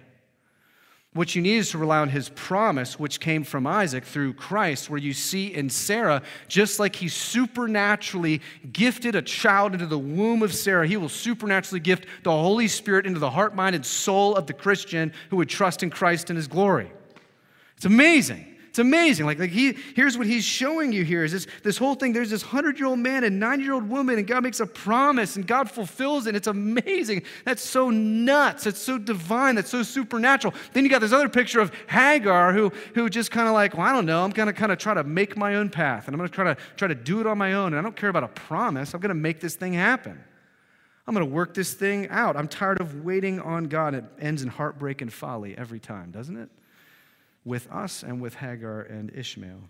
[1.14, 4.90] What you need is to rely on his promise, which came from Isaac through Christ,
[4.90, 8.40] where you see in Sarah, just like he supernaturally
[8.72, 13.06] gifted a child into the womb of Sarah, he will supernaturally gift the Holy Spirit
[13.06, 16.38] into the heart, mind, and soul of the Christian who would trust in Christ and
[16.38, 16.90] his glory.
[17.76, 18.51] It's amazing.
[18.72, 19.26] It's amazing.
[19.26, 22.14] Like, like he, here's what he's showing you here is this, this whole thing.
[22.14, 24.66] There's this 100 year old man and 9 year old woman, and God makes a
[24.66, 26.38] promise, and God fulfills it.
[26.38, 27.24] It's amazing.
[27.44, 28.64] That's so nuts.
[28.64, 29.56] That's so divine.
[29.56, 30.54] That's so supernatural.
[30.72, 33.86] Then you got this other picture of Hagar who, who just kind of like, well,
[33.86, 34.24] I don't know.
[34.24, 36.34] I'm going to kind of try to make my own path, and I'm going to
[36.34, 37.74] try to try to do it on my own.
[37.74, 38.94] And I don't care about a promise.
[38.94, 40.18] I'm going to make this thing happen.
[41.06, 42.38] I'm going to work this thing out.
[42.38, 43.96] I'm tired of waiting on God.
[43.96, 46.50] It ends in heartbreak and folly every time, doesn't it?
[47.46, 49.62] With us and with Hagar and Ishmael.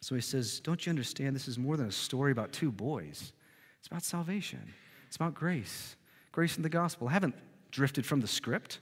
[0.00, 1.34] So he says, Don't you understand?
[1.34, 3.32] This is more than a story about two boys.
[3.78, 4.62] It's about salvation,
[5.06, 5.96] it's about grace,
[6.32, 7.08] grace in the gospel.
[7.08, 7.34] I haven't
[7.70, 8.80] drifted from the script.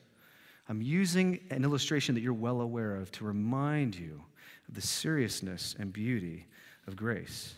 [0.68, 4.22] I'm using an illustration that you're well aware of to remind you
[4.68, 6.46] of the seriousness and beauty
[6.86, 7.54] of grace.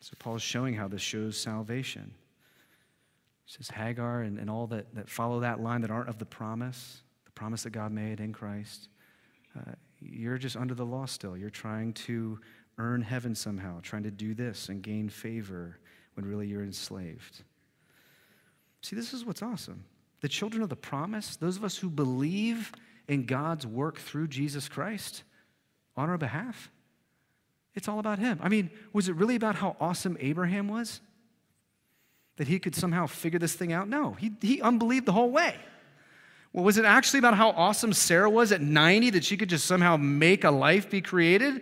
[0.00, 2.14] So Paul is showing how this shows salvation.
[3.44, 6.24] He says Hagar and, and all that, that follow that line that aren't of the
[6.24, 8.88] promise, the promise that God made in Christ
[9.58, 11.36] uh, you're just under the law still.
[11.36, 12.38] You're trying to
[12.78, 15.78] earn heaven somehow, trying to do this and gain favor
[16.14, 17.42] when really you're enslaved.
[18.82, 19.84] See, this is what's awesome.
[20.20, 22.72] The children of the promise, those of us who believe
[23.08, 25.24] in God's work through Jesus Christ
[25.96, 26.70] on our behalf,
[27.78, 28.40] It's all about him.
[28.42, 31.00] I mean, was it really about how awesome Abraham was?
[32.36, 33.88] That he could somehow figure this thing out?
[33.88, 35.54] No, he, he unbelieved the whole way.
[36.52, 39.66] Well, was it actually about how awesome Sarah was at 90 that she could just
[39.66, 41.60] somehow make a life be created?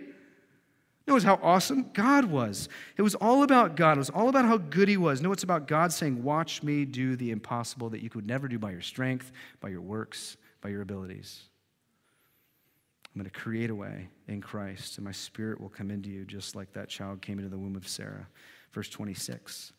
[1.07, 2.67] No, it was how awesome God was.
[2.97, 3.97] It was all about God.
[3.97, 5.21] It was all about how good He was.
[5.21, 8.59] No, it's about God saying, Watch me do the impossible that you could never do
[8.59, 11.43] by your strength, by your works, by your abilities.
[13.15, 16.25] I'm going to create a way in Christ, and my spirit will come into you
[16.25, 18.27] just like that child came into the womb of Sarah.
[18.73, 19.71] Verse 26.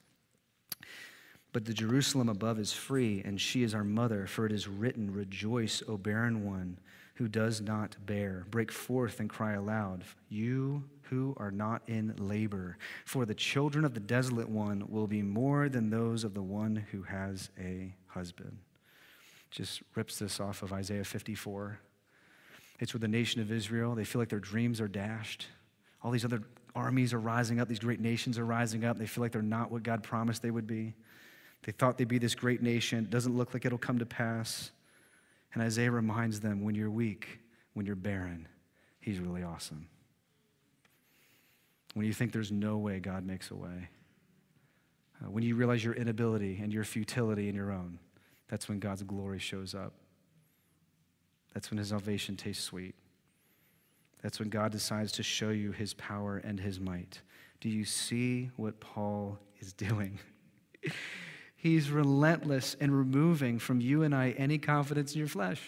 [1.53, 5.13] But the Jerusalem above is free, and she is our mother, for it is written,
[5.13, 6.79] Rejoice, O barren one
[7.19, 8.47] who does not bear.
[8.49, 12.79] Break forth and cry aloud, you who are not in labor.
[13.05, 16.77] For the children of the desolate one will be more than those of the one
[16.93, 18.57] who has a husband.
[19.51, 21.81] Just rips this off of Isaiah 54.
[22.79, 25.47] It's with the nation of Israel, they feel like their dreams are dashed.
[26.05, 26.45] All these other
[26.77, 28.97] armies are rising up, these great nations are rising up.
[28.97, 30.95] They feel like they're not what God promised they would be.
[31.63, 33.01] They thought they'd be this great nation.
[33.01, 34.71] It doesn't look like it'll come to pass.
[35.55, 37.41] And Isaiah reminds them when you're weak,
[37.75, 38.49] when you're barren,
[39.01, 39.89] he's really awesome.
[41.95, 43.89] When you think there's no way, God makes a way.
[45.21, 47.99] Uh, when you realize your inability and your futility in your own,
[48.49, 49.95] that's when God's glory shows up.
[51.55, 52.95] That's when his salvation tastes sweet.
[54.23, 57.21] That's when God decides to show you his power and his might.
[57.61, 60.19] Do you see what Paul is doing?
[61.61, 65.61] He's relentless in removing from you and I any confidence in your flesh.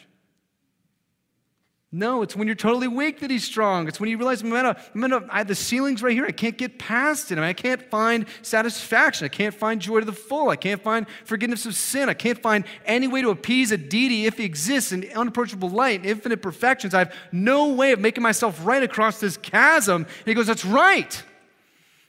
[1.91, 3.89] No, it's when you're totally weak that he's strong.
[3.89, 6.25] It's when you realize, man, man, I have the ceilings right here.
[6.25, 7.39] I can't get past it.
[7.39, 9.25] I, mean, I can't find satisfaction.
[9.25, 10.51] I can't find joy to the full.
[10.51, 12.09] I can't find forgiveness of sin.
[12.09, 16.07] I can't find any way to appease a deity if he exists in unapproachable light,
[16.07, 16.95] infinite perfections.
[16.95, 20.07] I have no way of making myself right across this chasm.
[20.07, 21.21] And he goes, That's right.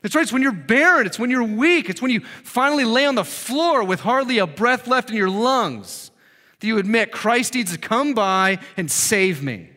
[0.01, 0.23] That's right.
[0.23, 1.05] It's when you're barren.
[1.05, 1.89] It's when you're weak.
[1.89, 5.29] It's when you finally lay on the floor with hardly a breath left in your
[5.29, 6.11] lungs
[6.59, 9.70] that you admit Christ needs to come by and save me.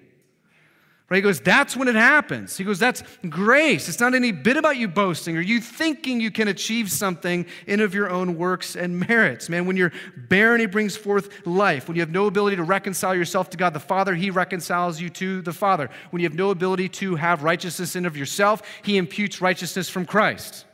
[1.14, 1.18] Right?
[1.18, 2.56] He goes, that's when it happens.
[2.56, 3.88] He goes, that's grace.
[3.88, 7.78] It's not any bit about you boasting or you thinking you can achieve something in
[7.78, 9.48] of your own works and merits.
[9.48, 11.86] Man, when you're barren, he brings forth life.
[11.86, 15.08] When you have no ability to reconcile yourself to God the Father, he reconciles you
[15.10, 15.88] to the Father.
[16.10, 20.06] When you have no ability to have righteousness in of yourself, he imputes righteousness from
[20.06, 20.64] Christ.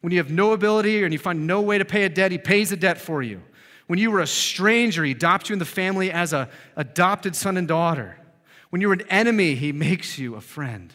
[0.00, 2.38] When you have no ability and you find no way to pay a debt, he
[2.38, 3.42] pays a debt for you.
[3.88, 7.56] When you were a stranger, he adopts you in the family as a adopted son
[7.56, 8.16] and daughter.
[8.70, 10.92] When you're an enemy, he makes you a friend.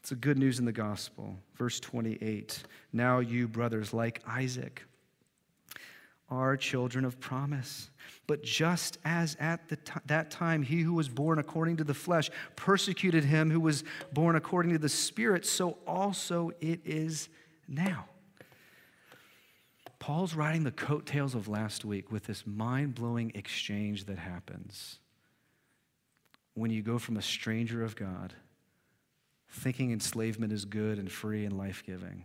[0.00, 1.36] It's the good news in the gospel.
[1.56, 4.84] Verse 28 Now you, brothers, like Isaac,
[6.28, 7.90] are children of promise.
[8.26, 12.30] But just as at t- that time he who was born according to the flesh
[12.56, 17.28] persecuted him who was born according to the Spirit, so also it is
[17.68, 18.06] now.
[19.98, 24.98] Paul's riding the coattails of last week with this mind blowing exchange that happens
[26.56, 28.32] when you go from a stranger of God,
[29.50, 32.24] thinking enslavement is good and free and life giving,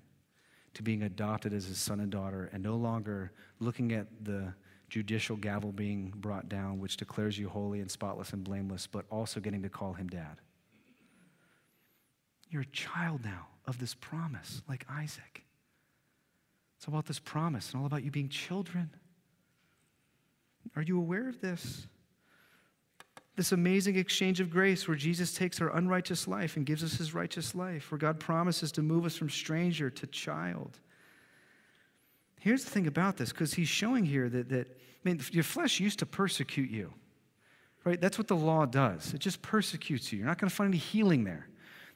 [0.74, 4.54] to being adopted as his son and daughter, and no longer looking at the
[4.88, 9.42] judicial gavel being brought down, which declares you holy and spotless and blameless, but also
[9.42, 10.38] getting to call him dad.
[12.50, 15.44] You're a child now of this promise, like Isaac.
[16.78, 18.92] It's about this promise and all about you being children.
[20.78, 21.86] Are you aware of this?
[23.42, 27.16] This amazing exchange of grace where Jesus takes our unrighteous life and gives us his
[27.16, 30.80] righteous life, where God promises to move us from stranger to child.
[32.40, 35.80] Here's the thing about this, because he's showing here that, that I mean, your flesh
[35.80, 36.94] used to persecute you,
[37.84, 38.00] right?
[38.00, 39.12] That's what the law does.
[39.16, 40.20] It just persecutes you.
[40.20, 41.48] You're not going to find any healing there.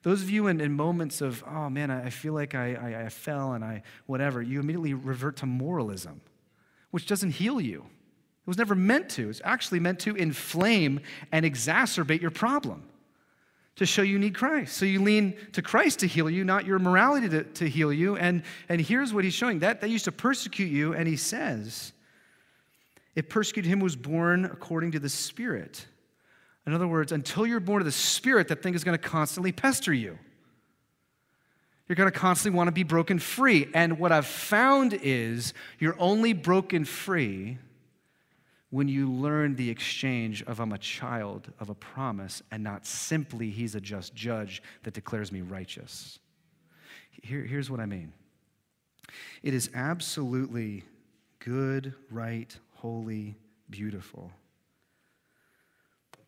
[0.02, 3.06] Those of you in, in moments of, oh man, I, I feel like I, I,
[3.06, 6.22] I fell and I, whatever, you immediately revert to moralism,
[6.90, 7.86] which doesn't heal you.
[8.46, 9.28] It was never meant to.
[9.30, 11.00] It's actually meant to inflame
[11.32, 12.84] and exacerbate your problem,
[13.78, 14.78] to show you need Christ.
[14.78, 18.18] So you lean to Christ to heal you, not your morality to, to heal you.
[18.18, 21.92] And, and here's what he's showing that, that used to persecute you, and he says,
[23.16, 25.86] it persecuted him who was born according to the Spirit.
[26.68, 29.52] In other words, until you're born of the Spirit, that thing is going to constantly
[29.52, 30.20] pester you.
[31.88, 33.70] You're going to constantly want to be broken free.
[33.74, 37.58] And what I've found is you're only broken free
[38.76, 43.50] when you learn the exchange of I'm a child of a promise and not simply
[43.50, 46.20] he's a just judge that declares me righteous.
[47.24, 48.12] Here, here's what I mean
[49.44, 50.84] it is absolutely
[51.40, 53.38] good, right, holy,
[53.70, 54.30] beautiful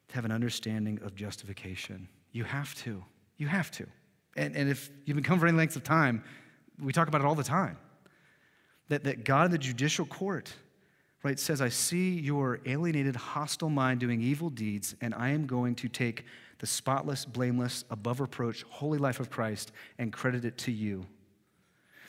[0.08, 2.08] to have an understanding of justification.
[2.32, 3.04] You have to.
[3.36, 3.86] You have to.
[4.38, 6.24] And, and if you've been coming for any length of time,
[6.82, 7.78] we talk about it all the time.
[8.88, 10.54] That, that God in the judicial court,
[11.24, 15.76] right, says, I see your alienated, hostile mind doing evil deeds, and I am going
[15.76, 16.26] to take
[16.60, 21.06] the spotless, blameless, above reproach, holy life of Christ and credit it to you.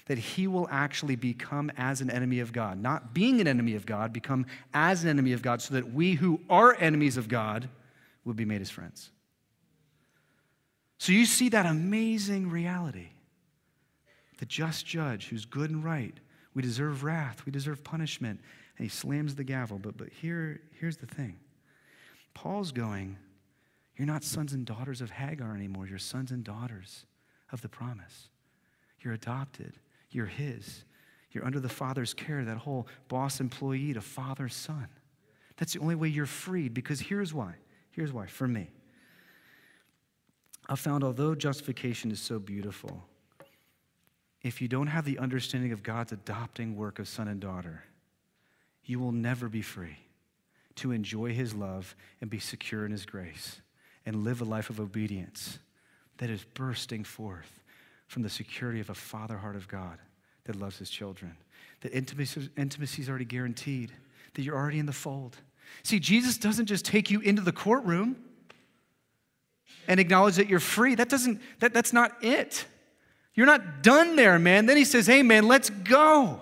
[0.06, 2.80] That he will actually become as an enemy of God.
[2.80, 6.14] Not being an enemy of God, become as an enemy of God, so that we
[6.14, 7.68] who are enemies of God
[8.24, 9.10] will be made his friends.
[10.98, 13.08] So you see that amazing reality.
[14.38, 16.14] The just judge who's good and right.
[16.54, 18.40] We deserve wrath, we deserve punishment.
[18.78, 19.78] And he slams the gavel.
[19.78, 21.36] But, but here, here's the thing
[22.32, 23.18] Paul's going,
[23.96, 25.86] You're not sons and daughters of Hagar anymore.
[25.86, 27.04] You're sons and daughters
[27.52, 28.28] of the promise.
[29.00, 29.74] You're adopted,
[30.10, 30.84] you're his.
[31.30, 34.88] You're under the father's care, that whole boss employee to father son.
[35.58, 37.54] That's the only way you're freed because here's why.
[37.90, 38.70] Here's why, for me.
[40.68, 43.04] I found although justification is so beautiful,
[44.42, 47.82] if you don't have the understanding of God's adopting work of son and daughter,
[48.88, 49.98] you will never be free
[50.74, 53.61] to enjoy his love and be secure in his grace
[54.07, 55.59] and live a life of obedience
[56.16, 57.61] that is bursting forth
[58.07, 59.98] from the security of a father heart of God
[60.44, 61.37] that loves his children.
[61.83, 63.92] That intimacy, is already guaranteed,
[64.35, 65.37] that you're already in the fold.
[65.83, 68.16] See, Jesus doesn't just take you into the courtroom
[69.87, 70.94] and acknowledge that you're free.
[70.94, 72.64] That doesn't, that, that's not it.
[73.35, 74.64] You're not done there, man.
[74.64, 76.40] Then he says, hey, man, let's go.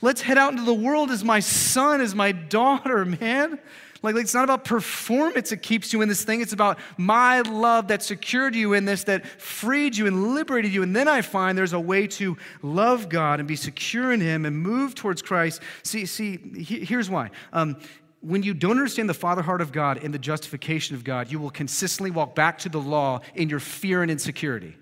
[0.00, 3.58] Let's head out into the world as my son, as my daughter, man.
[4.00, 6.40] Like, like, it's not about performance that keeps you in this thing.
[6.40, 10.84] It's about my love that secured you in this, that freed you and liberated you.
[10.84, 14.46] And then I find there's a way to love God and be secure in Him
[14.46, 15.62] and move towards Christ.
[15.82, 17.30] See, see, here's why.
[17.52, 17.76] Um,
[18.20, 21.40] when you don't understand the father heart of God and the justification of God, you
[21.40, 24.76] will consistently walk back to the law in your fear and insecurity.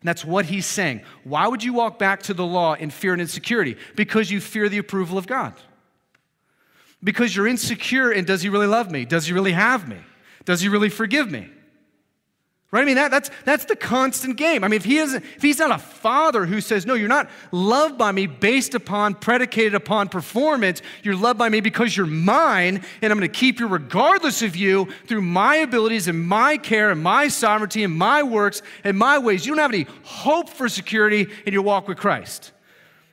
[0.00, 1.02] And that's what he's saying.
[1.24, 3.76] Why would you walk back to the law in fear and insecurity?
[3.96, 5.54] Because you fear the approval of God.
[7.02, 9.04] Because you're insecure and does he really love me?
[9.04, 9.98] Does he really have me?
[10.44, 11.48] Does he really forgive me?
[12.70, 12.82] Right?
[12.82, 14.62] I mean, that, that's, that's the constant game.
[14.62, 17.30] I mean, if, he isn't, if he's not a father who says, no, you're not
[17.50, 22.84] loved by me based upon, predicated upon performance, you're loved by me because you're mine,
[23.00, 26.90] and I'm going to keep you regardless of you through my abilities and my care
[26.90, 29.46] and my sovereignty and my works and my ways.
[29.46, 32.52] You don't have any hope for security in your walk with Christ.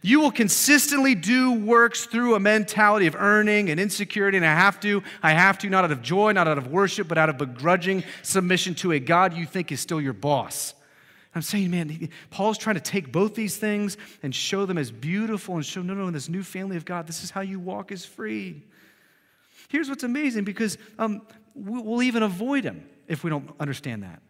[0.06, 4.80] You will consistently do works through a mentality of earning and insecurity, and I have
[4.82, 7.40] to, I have to, not out of joy, not out of worship, but out of
[7.40, 10.76] begrudging submission to a God you think is still your boss.
[11.34, 15.56] I'm saying, man, Paul's trying to take both these things and show them as beautiful
[15.56, 17.92] and show, no, no, in this new family of God, this is how you walk
[17.92, 18.62] as free.
[19.70, 21.24] Here's what's amazing because um,
[21.56, 24.22] we'll even avoid him if we don't understand that.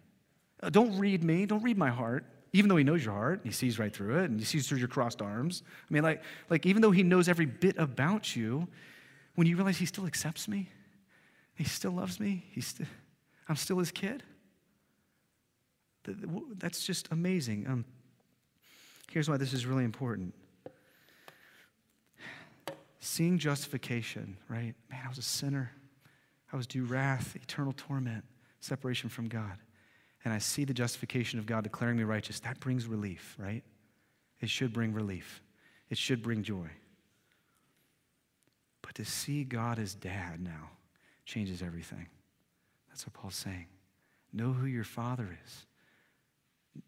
[0.63, 2.23] Uh, don't read me, don't read my heart
[2.55, 4.65] even though he knows your heart, and he sees right through it, and he sees
[4.65, 5.61] through your crossed arms.
[5.67, 8.65] I mean, like, like even though he knows every bit about you,
[9.35, 10.69] when you realize he still accepts me,
[11.55, 12.87] he still loves me, he's st-
[13.49, 14.23] I'm still his kid.
[16.57, 17.67] That's just amazing.
[17.67, 17.85] Um,
[19.11, 20.33] here's why this is really important.
[23.01, 24.73] Seeing justification, right?
[24.89, 25.71] Man, I was a sinner.
[26.53, 28.23] I was due wrath, eternal torment,
[28.61, 29.57] separation from God
[30.25, 33.63] and I see the justification of God declaring me righteous, that brings relief, right?
[34.41, 35.41] It should bring relief,
[35.89, 36.67] it should bring joy.
[38.81, 40.71] But to see God as dad now
[41.25, 42.07] changes everything.
[42.89, 43.67] That's what Paul's saying.
[44.33, 45.65] Know who your father is.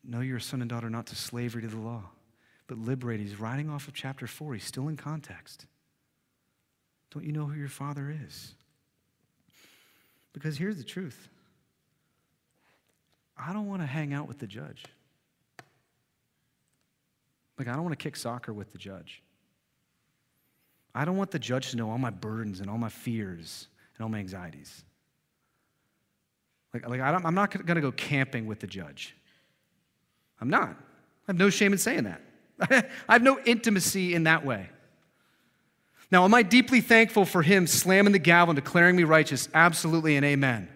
[0.04, 2.04] Know your son and daughter not to slavery to the law,
[2.68, 3.26] but liberated.
[3.26, 4.56] He's writing off of chapter 4.
[4.56, 5.66] He's still in context.
[7.12, 8.54] Don't you know who your father is?
[10.34, 11.30] Because here's the truth
[13.40, 14.84] I don't want to hang out with the judge.
[17.58, 19.22] Like, I don't want to kick soccer with the judge.
[20.94, 24.04] I don't want the judge to know all my burdens and all my fears and
[24.04, 24.84] all my anxieties.
[26.74, 29.16] Like, like I am not going to go camping with the judge.
[30.42, 30.70] I'm not.
[30.70, 32.22] I have no shame in saying that.
[33.08, 34.70] I have no intimacy in that way.
[36.10, 39.50] Now, am I deeply thankful for him slamming the gavel and declaring me righteous?
[39.54, 40.70] Absolutely and amen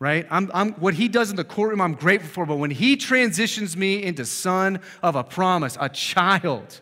[0.00, 0.26] right?
[0.30, 3.76] I'm, I'm, what he does in the courtroom, I'm grateful for, but when he transitions
[3.76, 6.80] me into son of a promise, a child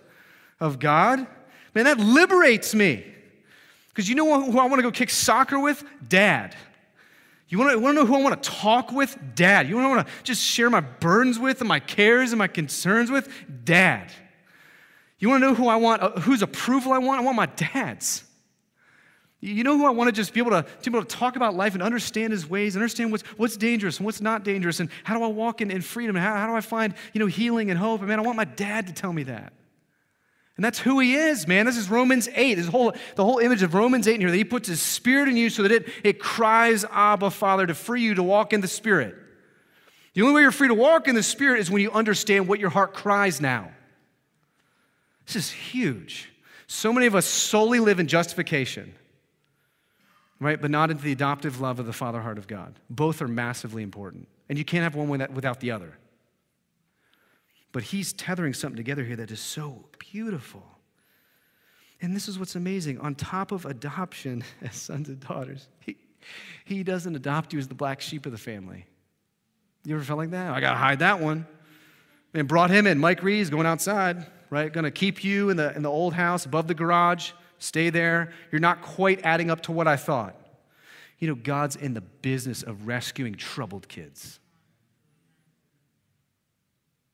[0.60, 1.26] of God,
[1.74, 3.04] man, that liberates me.
[3.88, 5.82] Because you know who I want to go kick soccer with?
[6.06, 6.54] Dad.
[7.48, 9.16] You want to, want to know who I want to talk with?
[9.34, 9.68] Dad.
[9.68, 13.28] You want to just share my burdens with and my cares and my concerns with?
[13.64, 14.12] Dad.
[15.18, 17.20] You want to know who I want, uh, whose approval I want?
[17.20, 18.24] I want my dad's.
[19.40, 21.36] You know who I want to just be able to, to be able to talk
[21.36, 24.88] about life and understand his ways, understand what's, what's dangerous and what's not dangerous, and
[25.04, 27.26] how do I walk in, in freedom, and how, how do I find you know,
[27.26, 28.00] healing and hope?
[28.00, 29.52] And man, I want my dad to tell me that.
[30.56, 31.66] And that's who he is, man.
[31.66, 32.54] This is Romans 8.
[32.54, 35.28] This whole, the whole image of Romans 8 in here, that he puts his spirit
[35.28, 38.62] in you so that it, it cries, Abba, Father, to free you to walk in
[38.62, 39.14] the spirit.
[40.14, 42.58] The only way you're free to walk in the spirit is when you understand what
[42.58, 43.70] your heart cries now.
[45.26, 46.30] This is huge.
[46.66, 48.94] So many of us solely live in justification
[50.40, 50.60] right?
[50.60, 52.78] But not into the adoptive love of the Father heart of God.
[52.90, 54.28] Both are massively important.
[54.48, 55.98] And you can't have one without the other.
[57.72, 60.62] But he's tethering something together here that is so beautiful.
[62.00, 62.98] And this is what's amazing.
[63.00, 65.96] On top of adoption as sons and daughters, he,
[66.64, 68.86] he doesn't adopt you as the black sheep of the family.
[69.84, 70.52] You ever felt like that?
[70.52, 71.46] I got to hide that one.
[72.34, 72.98] And brought him in.
[72.98, 74.70] Mike Reed's going outside, right?
[74.70, 77.32] Going to keep you in the, in the old house above the garage.
[77.58, 78.32] Stay there.
[78.52, 80.36] You're not quite adding up to what I thought.
[81.18, 84.38] You know, God's in the business of rescuing troubled kids.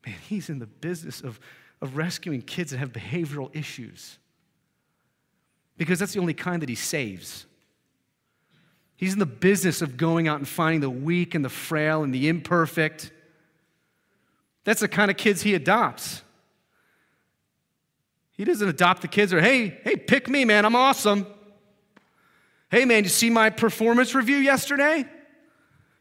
[0.05, 1.39] Man, He's in the business of,
[1.81, 4.19] of rescuing kids that have behavioral issues.
[5.77, 7.47] Because that's the only kind that He saves.
[8.97, 12.15] He's in the business of going out and finding the weak and the frail and
[12.15, 13.13] the imperfect.
[14.65, 16.23] That's the kind of kids He adopts.
[18.33, 21.27] He doesn't adopt the kids or, hey, hey, pick me, man, I'm awesome.
[22.71, 25.05] Hey, man, you see my performance review yesterday?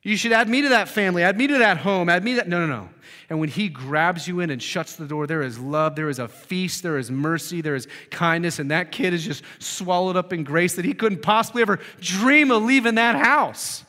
[0.04, 2.38] You should add me to that family, add me to that home, add me to
[2.38, 2.48] that.
[2.48, 2.90] No, no, no.
[3.30, 6.20] And when he grabs you in and shuts the door, there is love, there is
[6.20, 10.34] a feast, there is mercy, there is kindness, and that kid is just swallowed up
[10.34, 13.86] in grace that he couldn't possibly ever dream of leaving that house.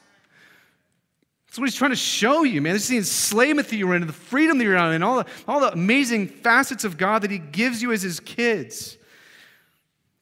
[1.52, 2.72] That's what he's trying to show you, man.
[2.72, 5.26] This is the enslavement that you're in, the freedom that you're in, and all the,
[5.46, 8.96] all the amazing facets of God that he gives you as his kids.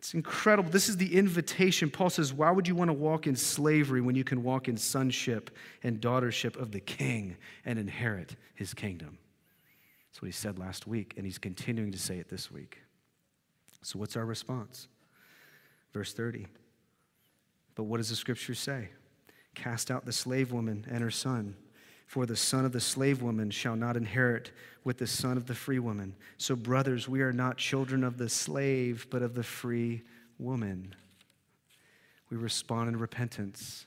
[0.00, 0.70] It's incredible.
[0.70, 1.88] This is the invitation.
[1.88, 4.76] Paul says, Why would you want to walk in slavery when you can walk in
[4.76, 9.16] sonship and daughtership of the king and inherit his kingdom?
[10.10, 12.80] That's what he said last week, and he's continuing to say it this week.
[13.82, 14.88] So, what's our response?
[15.92, 16.48] Verse 30.
[17.76, 18.88] But what does the scripture say?
[19.54, 21.56] Cast out the slave woman and her son.
[22.06, 24.50] For the son of the slave woman shall not inherit
[24.82, 26.16] with the son of the free woman.
[26.38, 30.02] So, brothers, we are not children of the slave, but of the free
[30.38, 30.94] woman.
[32.30, 33.86] We respond in repentance.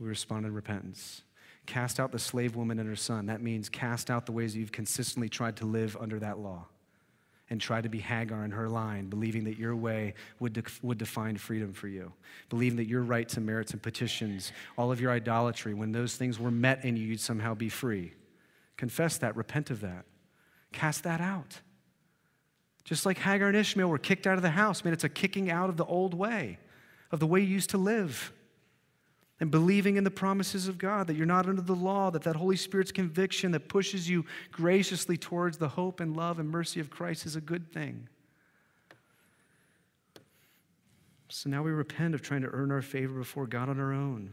[0.00, 1.22] We respond in repentance.
[1.66, 3.26] Cast out the slave woman and her son.
[3.26, 6.66] That means cast out the ways you've consistently tried to live under that law
[7.52, 11.36] and try to be Hagar in her line, believing that your way would, would define
[11.36, 12.10] freedom for you,
[12.48, 16.38] believing that your rights and merits and petitions, all of your idolatry, when those things
[16.38, 18.14] were met in you, you'd somehow be free.
[18.78, 20.06] Confess that, repent of that,
[20.72, 21.60] cast that out.
[22.84, 25.50] Just like Hagar and Ishmael were kicked out of the house, man, it's a kicking
[25.50, 26.58] out of the old way,
[27.10, 28.32] of the way you used to live
[29.42, 32.36] and believing in the promises of God, that you're not under the law, that that
[32.36, 36.90] Holy Spirit's conviction that pushes you graciously towards the hope and love and mercy of
[36.90, 38.08] Christ is a good thing.
[41.28, 44.32] So now we repent of trying to earn our favor before God on our own.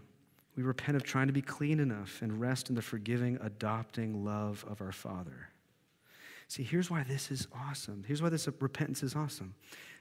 [0.55, 4.63] We repent of trying to be clean enough and rest in the forgiving, adopting love
[4.69, 5.49] of our Father.
[6.49, 8.03] See, here's why this is awesome.
[8.07, 9.55] Here's why this repentance is awesome.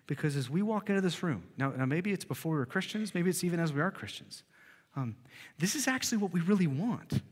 [0.07, 3.15] Because as we walk into this room, now, now maybe it's before we were Christians,
[3.15, 4.43] maybe it's even as we are Christians.
[4.99, 5.15] Um,
[5.59, 7.23] this is actually what we really want.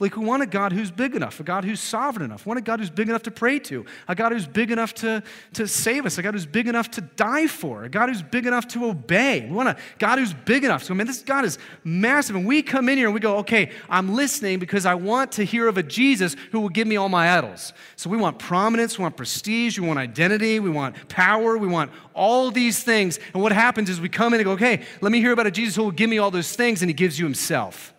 [0.00, 2.58] Like, we want a God who's big enough, a God who's sovereign enough, we want
[2.58, 5.22] a God who's big enough to pray to, a God who's big enough to,
[5.52, 8.46] to save us, a God who's big enough to die for, a God who's big
[8.46, 9.42] enough to obey.
[9.42, 10.84] We want a God who's big enough.
[10.84, 12.34] So, I mean, this God is massive.
[12.34, 15.44] And we come in here and we go, okay, I'm listening because I want to
[15.44, 17.74] hear of a Jesus who will give me all my idols.
[17.96, 21.90] So, we want prominence, we want prestige, we want identity, we want power, we want
[22.14, 23.18] all these things.
[23.34, 25.50] And what happens is we come in and go, okay, let me hear about a
[25.50, 27.92] Jesus who will give me all those things, and he gives you himself.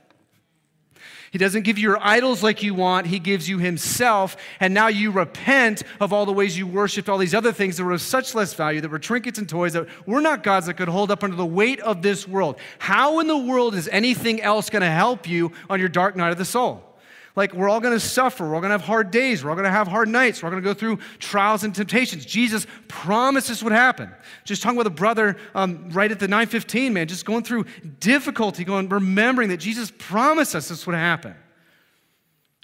[1.32, 4.36] He doesn't give you your idols like you want, He gives you Himself.
[4.60, 7.86] And now you repent of all the ways you worshiped all these other things that
[7.86, 10.76] were of such less value, that were trinkets and toys, that were not gods that
[10.76, 12.58] could hold up under the weight of this world.
[12.80, 16.32] How in the world is anything else going to help you on your dark night
[16.32, 16.91] of the soul?
[17.36, 18.44] Like, we're all going to suffer.
[18.44, 19.44] We're all going to have hard days.
[19.44, 20.44] We're all going to have hard nights.
[20.44, 22.26] We're all going to go through trials and temptations.
[22.26, 24.12] Jesus promised this would happen.
[24.44, 27.66] Just talking with a brother um, right at the 915, man, just going through
[28.00, 31.36] difficulty, going, remembering that Jesus promised us this would happen.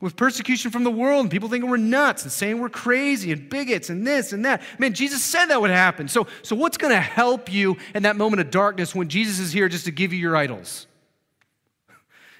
[0.02, 3.50] With persecution from the world and people thinking we're nuts and saying we're crazy and
[3.50, 4.62] bigots and this and that.
[4.78, 6.08] Man, Jesus said that would happen.
[6.08, 9.54] So, so what's going to help you in that moment of darkness when Jesus is
[9.54, 10.86] here just to give you your idols?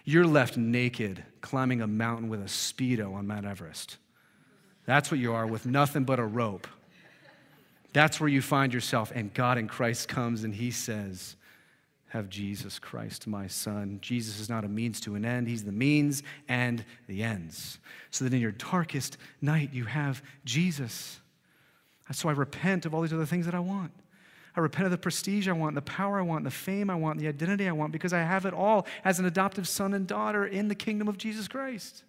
[0.04, 3.96] You're left naked climbing a mountain with a Speedo on Mount Everest.
[4.86, 6.68] That's what you are with nothing but a rope.
[7.94, 9.14] That's where you find yourself.
[9.16, 11.38] And God in Christ comes and he says,
[12.10, 14.00] Have Jesus Christ, my son.
[14.02, 17.80] Jesus is not a means to an end, he's the means and the ends.
[18.12, 21.22] So that in your darkest night, you have Jesus.
[22.12, 23.94] So I repent of all these other things that I want.
[24.58, 27.20] I repent of the prestige I want, the power I want, the fame I want,
[27.20, 30.48] the identity I want, because I have it all as an adoptive son and daughter
[30.48, 32.04] in the kingdom of Jesus Christ.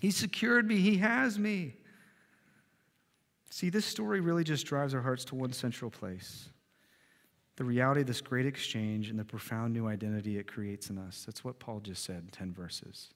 [0.00, 1.76] He secured me, He has me.
[3.48, 6.48] See, this story really just drives our hearts to one central place
[7.56, 11.22] the reality of this great exchange and the profound new identity it creates in us.
[11.24, 13.10] That's what Paul just said in 10 verses.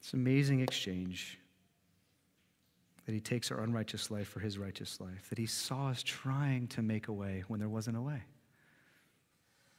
[0.00, 1.38] This amazing exchange
[3.08, 6.66] that he takes our unrighteous life for his righteous life, that he saw us trying
[6.66, 8.20] to make a way when there wasn't a way.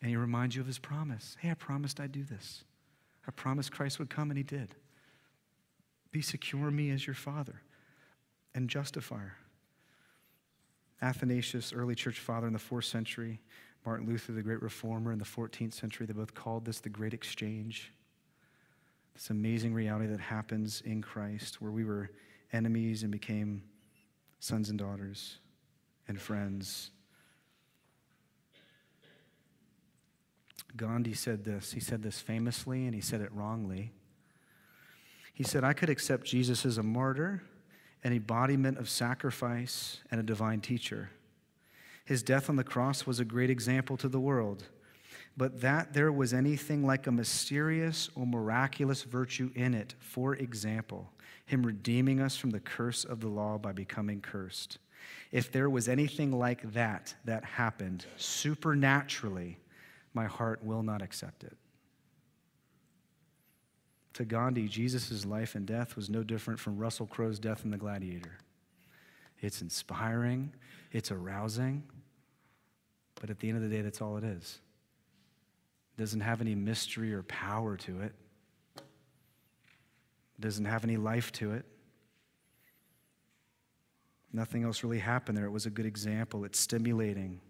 [0.02, 1.38] And he reminds you of his promise.
[1.40, 2.64] Hey, I promised I'd do this.
[3.28, 4.74] I promised Christ would come, and he did.
[6.12, 7.62] Be secure me as your father
[8.56, 9.36] and justifier.
[11.00, 13.42] Athanasius, early church father in the fourth century,
[13.86, 17.14] Martin Luther, the great reformer in the 14th century, they both called this the great
[17.14, 17.94] exchange.
[19.14, 22.10] This amazing reality that happens in Christ, where we were
[22.52, 23.64] enemies and became
[24.40, 25.38] sons and daughters
[26.08, 26.92] and friends.
[30.76, 31.72] Gandhi said this.
[31.72, 33.92] He said this famously, and he said it wrongly.
[35.34, 37.42] He said, I could accept Jesus as a martyr,
[38.04, 41.10] an embodiment of sacrifice, and a divine teacher.
[42.06, 44.66] His death on the cross was a great example to the world.
[45.38, 51.12] But that there was anything like a mysterious or miraculous virtue in it, for example,
[51.50, 54.78] him redeeming us from the curse of the law by becoming cursed.
[55.32, 59.58] If there was anything like that that happened supernaturally,
[60.14, 61.58] my heart will not accept it.
[64.14, 67.78] To Gandhi, Jesus' life and death was no different from Russell Crowe's death in The
[67.78, 68.38] Gladiator.
[69.42, 70.54] It's inspiring,
[70.92, 71.82] it's arousing,
[73.16, 74.60] but at the end of the day, that's all it is.
[75.98, 78.14] It doesn't have any mystery or power to it.
[80.40, 81.66] Doesn't have any life to it.
[84.32, 85.46] Nothing else really happened there.
[85.46, 86.46] It was a good example.
[86.46, 87.42] It's stimulating,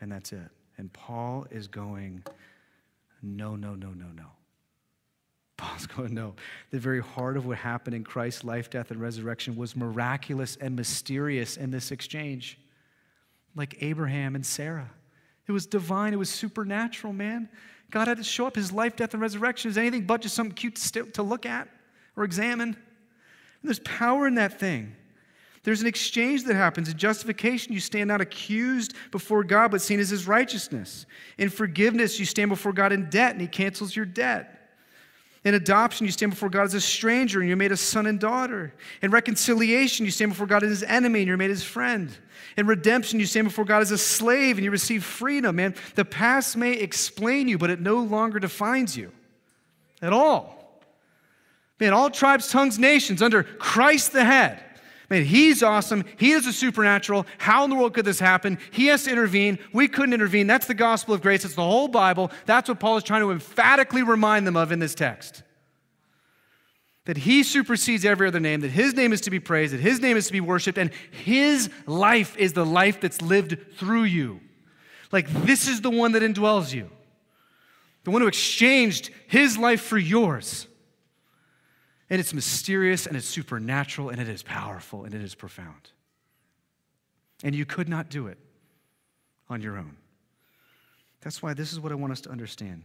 [0.00, 0.48] and that's it.
[0.78, 2.22] And Paul is going,
[3.22, 4.26] no, no, no, no, no.
[5.56, 6.34] Paul's going, no.
[6.70, 10.74] The very heart of what happened in Christ's life, death, and resurrection was miraculous and
[10.74, 12.58] mysterious in this exchange,
[13.54, 14.90] like Abraham and Sarah.
[15.46, 17.48] It was divine, it was supernatural, man.
[17.90, 18.56] God had to show up.
[18.56, 21.68] His life, death, and resurrection is anything but just something cute to look at
[22.16, 22.70] or examine.
[22.70, 22.76] And
[23.62, 24.96] there's power in that thing.
[25.62, 26.88] There's an exchange that happens.
[26.88, 31.06] In justification, you stand not accused before God, but seen as his righteousness.
[31.38, 34.52] In forgiveness, you stand before God in debt, and he cancels your debt.
[35.44, 38.20] In adoption, you stand before God as a stranger, and you're made a son and
[38.20, 38.74] daughter.
[39.02, 42.16] In reconciliation, you stand before God as his enemy, and you're made his friend.
[42.56, 45.56] In redemption, you stand before God as a slave, and you receive freedom.
[45.56, 49.10] Man, the past may explain you, but it no longer defines you
[50.00, 50.55] at all.
[51.78, 54.62] Man, all tribes, tongues, nations under Christ the head.
[55.08, 56.04] Man, he's awesome.
[56.16, 57.26] He is a supernatural.
[57.38, 58.58] How in the world could this happen?
[58.72, 59.58] He has to intervene.
[59.72, 60.48] We couldn't intervene.
[60.48, 61.44] That's the gospel of grace.
[61.44, 62.32] It's the whole Bible.
[62.44, 65.44] That's what Paul is trying to emphatically remind them of in this text.
[67.04, 70.00] That he supersedes every other name, that his name is to be praised, that his
[70.00, 74.40] name is to be worshiped, and his life is the life that's lived through you.
[75.12, 76.90] Like this is the one that indwells you,
[78.02, 80.66] the one who exchanged his life for yours.
[82.08, 85.90] And it's mysterious and it's supernatural and it is powerful and it is profound.
[87.42, 88.38] And you could not do it
[89.48, 89.96] on your own.
[91.20, 92.84] That's why this is what I want us to understand.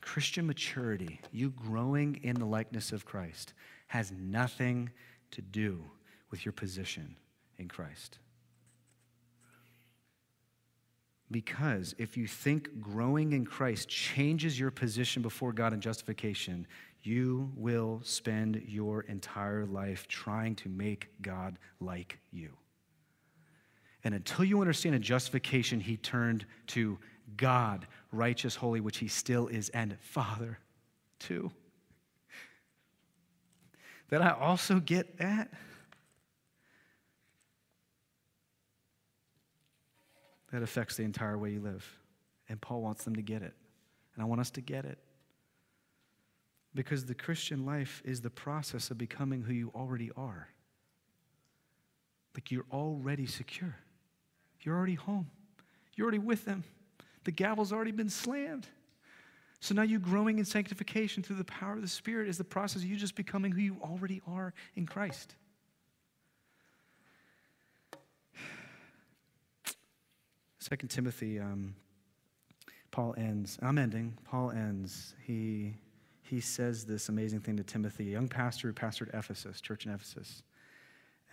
[0.00, 3.54] Christian maturity, you growing in the likeness of Christ,
[3.88, 4.90] has nothing
[5.30, 5.82] to do
[6.30, 7.16] with your position
[7.58, 8.18] in Christ.
[11.30, 16.66] Because if you think growing in Christ changes your position before God in justification,
[17.02, 22.50] you will spend your entire life trying to make God like you.
[24.04, 26.98] And until you understand a justification, he turned to
[27.36, 30.58] God, righteous, holy, which he still is, and Father,
[31.18, 31.50] too.
[34.10, 35.50] That I also get that.
[40.54, 41.84] That affects the entire way you live.
[42.48, 43.54] And Paul wants them to get it.
[44.14, 44.98] And I want us to get it.
[46.76, 50.46] Because the Christian life is the process of becoming who you already are.
[52.36, 53.74] Like you're already secure.
[54.60, 55.28] You're already home.
[55.96, 56.62] You're already with them.
[57.24, 58.68] The gavel's already been slammed.
[59.58, 62.82] So now you're growing in sanctification through the power of the Spirit is the process
[62.82, 65.34] of you just becoming who you already are in Christ.
[70.64, 71.74] Second Timothy, um,
[72.90, 73.58] Paul ends.
[73.60, 74.16] I'm ending.
[74.24, 75.14] Paul ends.
[75.26, 75.74] He
[76.22, 79.92] he says this amazing thing to Timothy, a young pastor who pastored Ephesus, church in
[79.92, 80.42] Ephesus,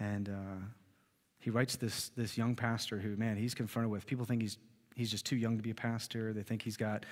[0.02, 0.66] and uh,
[1.40, 4.58] he writes this this young pastor who, man, he's confronted with people think he's
[4.98, 6.34] he's just too young to be a pastor.
[6.34, 7.06] They think he's got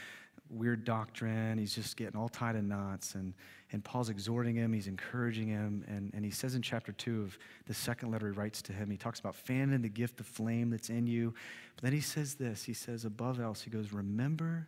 [0.49, 1.57] weird doctrine.
[1.57, 3.15] He's just getting all tied in knots.
[3.15, 3.33] And,
[3.71, 5.83] and Paul's exhorting him, he's encouraging him.
[5.87, 7.37] And, and he says in chapter two of
[7.67, 10.69] the second letter he writes to him, he talks about fanning the gift of flame
[10.69, 11.33] that's in you.
[11.75, 14.67] But then he says this he says, above else, he goes, Remember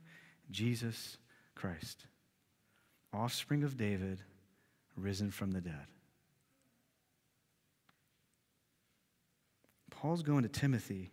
[0.49, 1.17] Jesus
[1.55, 2.05] Christ,
[3.13, 4.21] offspring of David,
[4.95, 5.87] risen from the dead.
[9.89, 11.11] Paul's going to Timothy.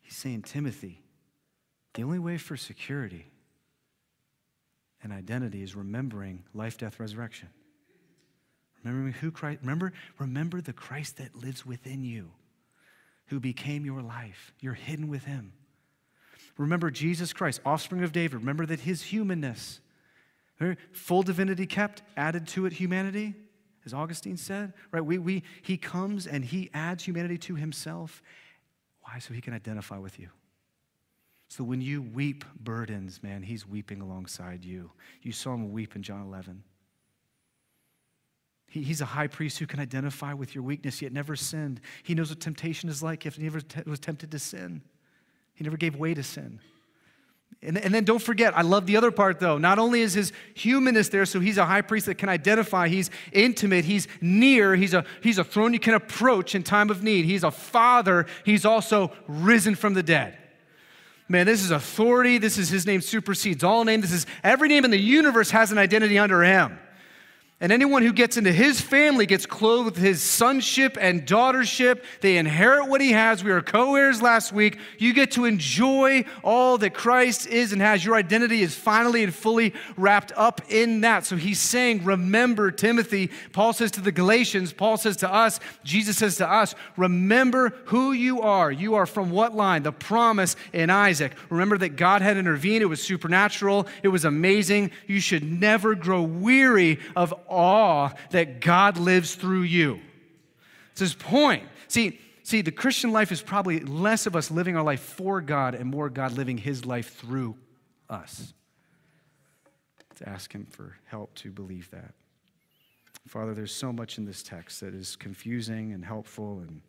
[0.00, 1.02] He's saying, Timothy,
[1.94, 3.30] the only way for security
[5.02, 7.48] and identity is remembering life, death, resurrection.
[8.82, 12.30] Remembering who Christ, remember, remember the Christ that lives within you,
[13.26, 14.52] who became your life.
[14.60, 15.52] You're hidden with him.
[16.56, 18.40] Remember Jesus Christ, offspring of David.
[18.40, 19.80] Remember that his humanness,
[20.92, 23.34] full divinity kept, added to it humanity,
[23.86, 24.72] as Augustine said.
[24.92, 25.04] Right?
[25.04, 28.22] We, we, he comes and he adds humanity to himself.
[29.02, 29.18] Why?
[29.18, 30.28] So he can identify with you.
[31.50, 34.92] So when you weep burdens, man, he's weeping alongside you.
[35.20, 36.62] You saw him weep in John 11.
[38.68, 41.80] He, he's a high priest who can identify with your weakness, yet never sinned.
[42.04, 44.80] He knows what temptation is like if he never t- was tempted to sin.
[45.52, 46.60] He never gave way to sin.
[47.62, 49.58] And, and then don't forget, I love the other part though.
[49.58, 53.10] Not only is his humanness there, so he's a high priest that can identify, he's
[53.32, 57.24] intimate, he's near, he's a, he's a throne you can approach in time of need.
[57.24, 60.36] He's a father, he's also risen from the dead.
[61.30, 62.38] Man, this is authority.
[62.38, 64.00] This is his name supersedes all name.
[64.00, 66.76] This is every name in the universe has an identity under him.
[67.62, 72.02] And anyone who gets into his family gets clothed with his sonship and daughtership.
[72.22, 73.44] They inherit what he has.
[73.44, 74.78] We were co heirs last week.
[74.96, 78.02] You get to enjoy all that Christ is and has.
[78.02, 81.26] Your identity is finally and fully wrapped up in that.
[81.26, 83.30] So he's saying, Remember, Timothy.
[83.52, 88.12] Paul says to the Galatians, Paul says to us, Jesus says to us, Remember who
[88.12, 88.72] you are.
[88.72, 89.82] You are from what line?
[89.82, 91.32] The promise in Isaac.
[91.50, 92.80] Remember that God had intervened.
[92.80, 94.92] It was supernatural, it was amazing.
[95.06, 100.00] You should never grow weary of awe that God lives through you.
[100.92, 101.64] It's his point.
[101.88, 105.74] See, see, the Christian life is probably less of us living our life for God
[105.74, 107.56] and more God living his life through
[108.08, 108.54] us.
[110.16, 112.14] To ask him for help to believe that.
[113.26, 116.80] Father, there's so much in this text that is confusing and helpful and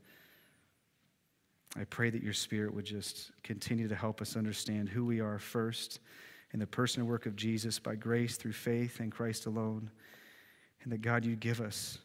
[1.78, 5.39] I pray that your spirit would just continue to help us understand who we are
[5.39, 5.99] first
[6.53, 9.89] in the person and work of Jesus by grace through faith in Christ alone
[10.84, 11.99] and that God, you give us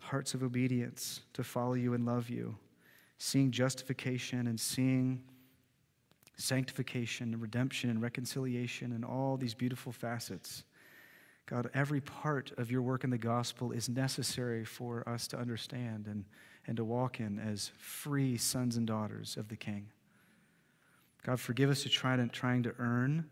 [0.00, 2.56] hearts of obedience to follow you and love you,
[3.18, 5.22] seeing justification and seeing
[6.36, 10.64] sanctification and redemption and reconciliation and all these beautiful facets.
[11.46, 16.06] God, every part of your work in the gospel is necessary for us to understand
[16.06, 16.24] and,
[16.66, 19.86] and to walk in as free sons and daughters of the King.
[21.24, 23.28] God, forgive us to try to, trying to earn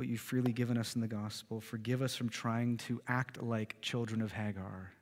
[0.00, 1.60] what you've freely given us in the gospel.
[1.60, 4.92] Forgive us from trying to act like children of Hagar.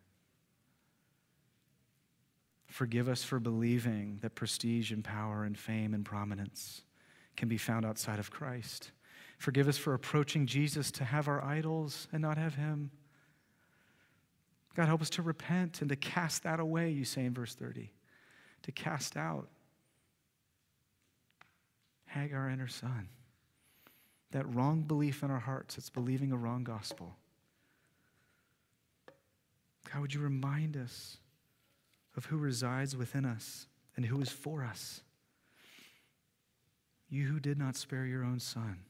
[2.67, 6.83] Forgive us for believing that prestige and power and fame and prominence
[7.37, 8.91] can be found outside of Christ.
[9.39, 12.91] Forgive us for approaching Jesus to have our idols and not have Him.
[14.75, 17.93] God, help us to repent and to cast that away, you say in verse 30.
[18.63, 19.47] To cast out
[22.07, 23.09] Hagar and her son
[24.31, 25.79] that wrong belief in our hearts.
[25.79, 27.17] It's believing a wrong gospel.
[29.91, 31.19] God, would you remind us
[32.17, 33.67] of who resides within us
[33.97, 35.01] and who is for us?
[37.09, 38.81] You who did not spare your own son,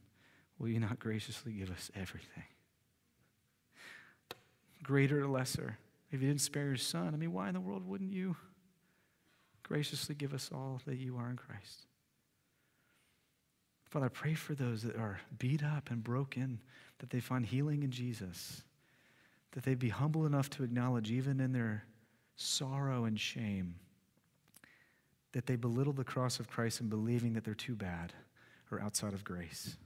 [0.59, 2.45] will you not graciously give us everything?
[4.83, 5.79] Greater or lesser?
[6.11, 8.37] If you didn't spare your son, I mean, why in the world wouldn't you
[9.63, 11.88] graciously give us all that you are in Christ?
[13.91, 16.61] Father, I pray for those that are beat up and broken,
[16.99, 18.63] that they find healing in Jesus,
[19.53, 21.85] that they be humble enough to acknowledge, even in their
[22.37, 23.77] sorrow and shame,
[25.33, 28.13] that they belittle the cross of Christ in believing that they're too bad
[28.71, 29.77] or outside of grace.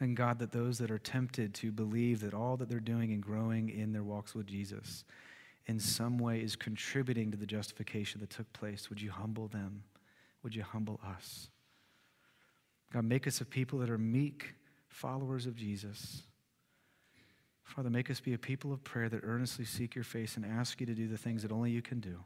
[0.00, 3.22] And God, that those that are tempted to believe that all that they're doing and
[3.22, 5.04] growing in their walks with Jesus
[5.66, 9.84] in some way is contributing to the justification that took place, would you humble them?
[10.42, 11.48] Would you humble us?
[12.94, 14.54] God, make us a people that are meek
[14.86, 16.22] followers of Jesus.
[17.64, 20.78] Father, make us be a people of prayer that earnestly seek your face and ask
[20.78, 22.20] you to do the things that only you can do.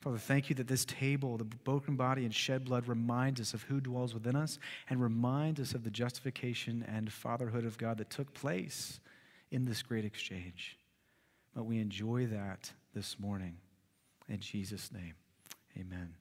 [0.00, 3.64] Father, thank you that this table, the broken body and shed blood, reminds us of
[3.64, 8.10] who dwells within us and reminds us of the justification and fatherhood of God that
[8.10, 9.00] took place
[9.50, 10.78] in this great exchange.
[11.52, 13.56] But we enjoy that this morning.
[14.28, 15.14] In Jesus' name,
[15.76, 16.14] amen.